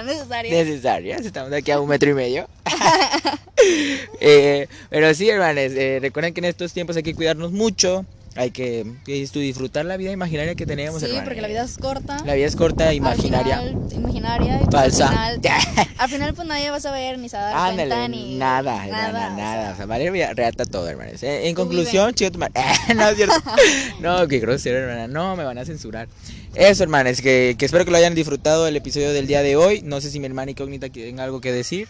necesarias. 0.05 0.53
necesarias. 0.67 1.27
Estamos 1.27 1.53
aquí 1.53 1.71
a 1.71 1.81
un 1.81 1.89
metro 1.89 2.11
y 2.11 2.15
medio. 2.15 2.49
Eh, 4.21 4.69
pero 4.91 5.13
sí, 5.15 5.29
hermanos, 5.29 5.73
eh, 5.73 5.99
recuerden 6.01 6.35
que 6.35 6.41
en 6.41 6.47
estos 6.47 6.73
tiempos 6.73 6.97
hay 6.97 7.03
que 7.03 7.15
cuidarnos 7.15 7.53
mucho 7.53 8.05
hay 8.37 8.51
que, 8.51 8.85
disfrutar 9.05 9.85
la 9.85 9.97
vida 9.97 10.13
imaginaria 10.13 10.55
que 10.55 10.67
tenemos. 10.67 11.01
Sí, 11.01 11.09
porque 11.25 11.41
la 11.41 11.49
vida 11.49 11.65
es 11.65 11.79
corta. 11.79 12.19
La 12.25 12.35
vida 12.35 12.47
es 12.47 12.57
corta, 12.57 12.93
imaginaria. 12.93 13.63
imaginaria. 13.91 14.61
Y 14.63 14.71
Falsa. 14.71 15.09
Al 15.09 15.41
final, 15.41 15.89
al 15.99 16.09
final, 16.09 16.35
pues 16.35 16.49
nadie 16.49 16.71
va 16.71 16.77
a 16.77 16.81
saber 16.81 17.19
ni 17.19 17.29
se 17.29 17.37
va 17.37 17.49
a 17.49 17.73
dar 17.73 17.75
cuenta 17.75 18.09
ni... 18.09 18.37
Nada, 18.37 18.87
nada, 18.87 19.31
nada. 19.31 19.73
O 19.73 19.77
sea, 19.77 19.87
vale, 19.87 20.35
reata 20.35 20.65
todo, 20.65 20.89
hermanos. 20.89 21.23
En, 21.23 21.55
conclusión, 21.55 22.15
chido 22.15 22.31
no, 22.97 23.09
es 23.09 23.17
cierto. 23.17 23.35
no, 24.01 24.29
qué 24.29 24.39
grosero, 24.39 24.79
hermana. 24.79 25.09
No, 25.09 25.37
me 25.37 25.45
van 25.45 25.59
a 25.59 25.65
censurar. 25.65 26.09
Eso, 26.55 26.83
hermanos, 26.83 27.21
que, 27.21 27.57
que 27.59 27.65
espero 27.65 27.85
que 27.85 27.91
lo 27.91 27.97
hayan 27.97 28.15
disfrutado 28.15 28.67
el 28.67 28.77
episodio 28.77 29.13
del 29.13 29.27
día 29.27 29.43
de 29.43 29.57
hoy. 29.57 29.83
No 29.83 30.01
sé 30.01 30.11
si 30.11 30.21
mi 30.21 30.27
hermana 30.27 30.51
incógnita 30.51 30.89
tiene 30.89 31.21
algo 31.23 31.41
que 31.41 31.53
decir. 31.53 31.89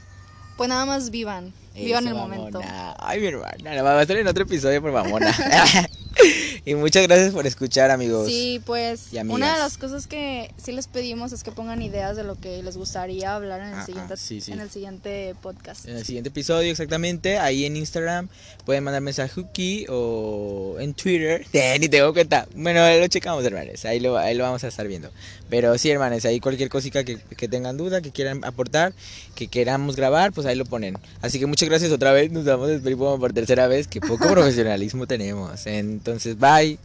Pues 0.57 0.69
nada 0.69 0.87
más 0.87 1.11
vivan. 1.11 1.53
vivan 1.75 2.07
el 2.07 2.15
momento. 2.15 2.61
Ay, 2.99 3.21
mi 3.21 3.27
hermana, 3.27 3.83
va 3.83 3.99
a 3.99 4.03
estar 4.03 4.17
en 4.17 4.27
otro 4.27 4.45
episodio 4.45 4.81
por 4.81 4.93
mamona. 4.93 5.35
Y 6.67 6.75
muchas 6.75 7.05
gracias 7.05 7.33
por 7.33 7.47
escuchar, 7.47 7.93
amigos. 7.93 8.27
Sí, 8.27 8.61
pues 8.67 9.11
una 9.29 9.53
de 9.53 9.59
las 9.61 9.79
cosas 9.79 10.09
que 10.09 10.53
sí 10.57 10.73
les 10.73 10.89
pedimos 10.89 11.33
es 11.33 11.45
que 11.45 11.53
pongan 11.53 11.81
ideas 11.81 12.17
de 12.17 12.25
lo 12.25 12.35
que 12.35 12.61
les 12.61 12.77
gustaría 12.77 13.37
hablar 13.37 13.61
en 13.61 13.79
el, 13.79 13.87
siguiente, 13.87 14.53
En 14.53 14.61
el 14.61 14.71
siguiente 14.71 15.35
podcast. 15.41 15.87
En 15.87 15.97
el 15.97 16.05
siguiente 16.05 16.31
episodio, 16.31 16.69
exactamente. 16.73 17.39
Ahí 17.39 17.67
en 17.67 17.77
Instagram 17.77 18.29
pueden 18.65 18.83
mandar 18.83 19.01
mensaje 19.01 19.41
aquí 19.41 19.87
o 19.89 20.77
en 20.81 20.93
Twitter. 20.95 21.47
Ni 21.81 21.89
tengo 21.89 22.13
cuenta. 22.13 22.49
Bueno, 22.57 22.81
lo 22.99 23.07
checamos, 23.07 23.45
hermanos. 23.45 23.85
Ahí 23.85 24.01
lo, 24.01 24.19
ahí 24.19 24.35
lo 24.35 24.43
vamos 24.43 24.65
a 24.65 24.67
estar 24.69 24.89
viendo. 24.89 25.13
Pero 25.49 25.79
sí, 25.79 25.89
hermanos, 25.91 26.25
ahí 26.25 26.41
cualquier 26.41 26.69
cosita 26.69 27.05
que, 27.05 27.19
que 27.19 27.47
tengan 27.47 27.77
duda, 27.77 28.01
que 28.01 28.11
quieran 28.11 28.45
aportar, 28.45 28.93
que 29.37 29.47
queramos 29.47 29.95
grabar, 29.95 30.33
pues 30.33 30.47
ahí 30.49 30.57
lo 30.57 30.65
ponen. 30.65 30.99
Así 31.23 31.39
que 31.39 31.47
muchas 31.47 31.69
gracias 31.69 31.93
otra 31.93 32.11
vez. 32.11 32.33
Nos 32.33 32.45
damos 32.45 32.67
despedir 32.67 32.97
por 32.97 33.33
tercera 33.33 33.69
vez. 33.69 33.87
Que 33.87 34.01
poco 34.01 34.29
profesionalismo 34.33 35.07
tenemos. 35.07 35.65
Entonces, 35.67 36.37
bye. 36.57 36.79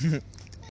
Bye. 0.00 0.20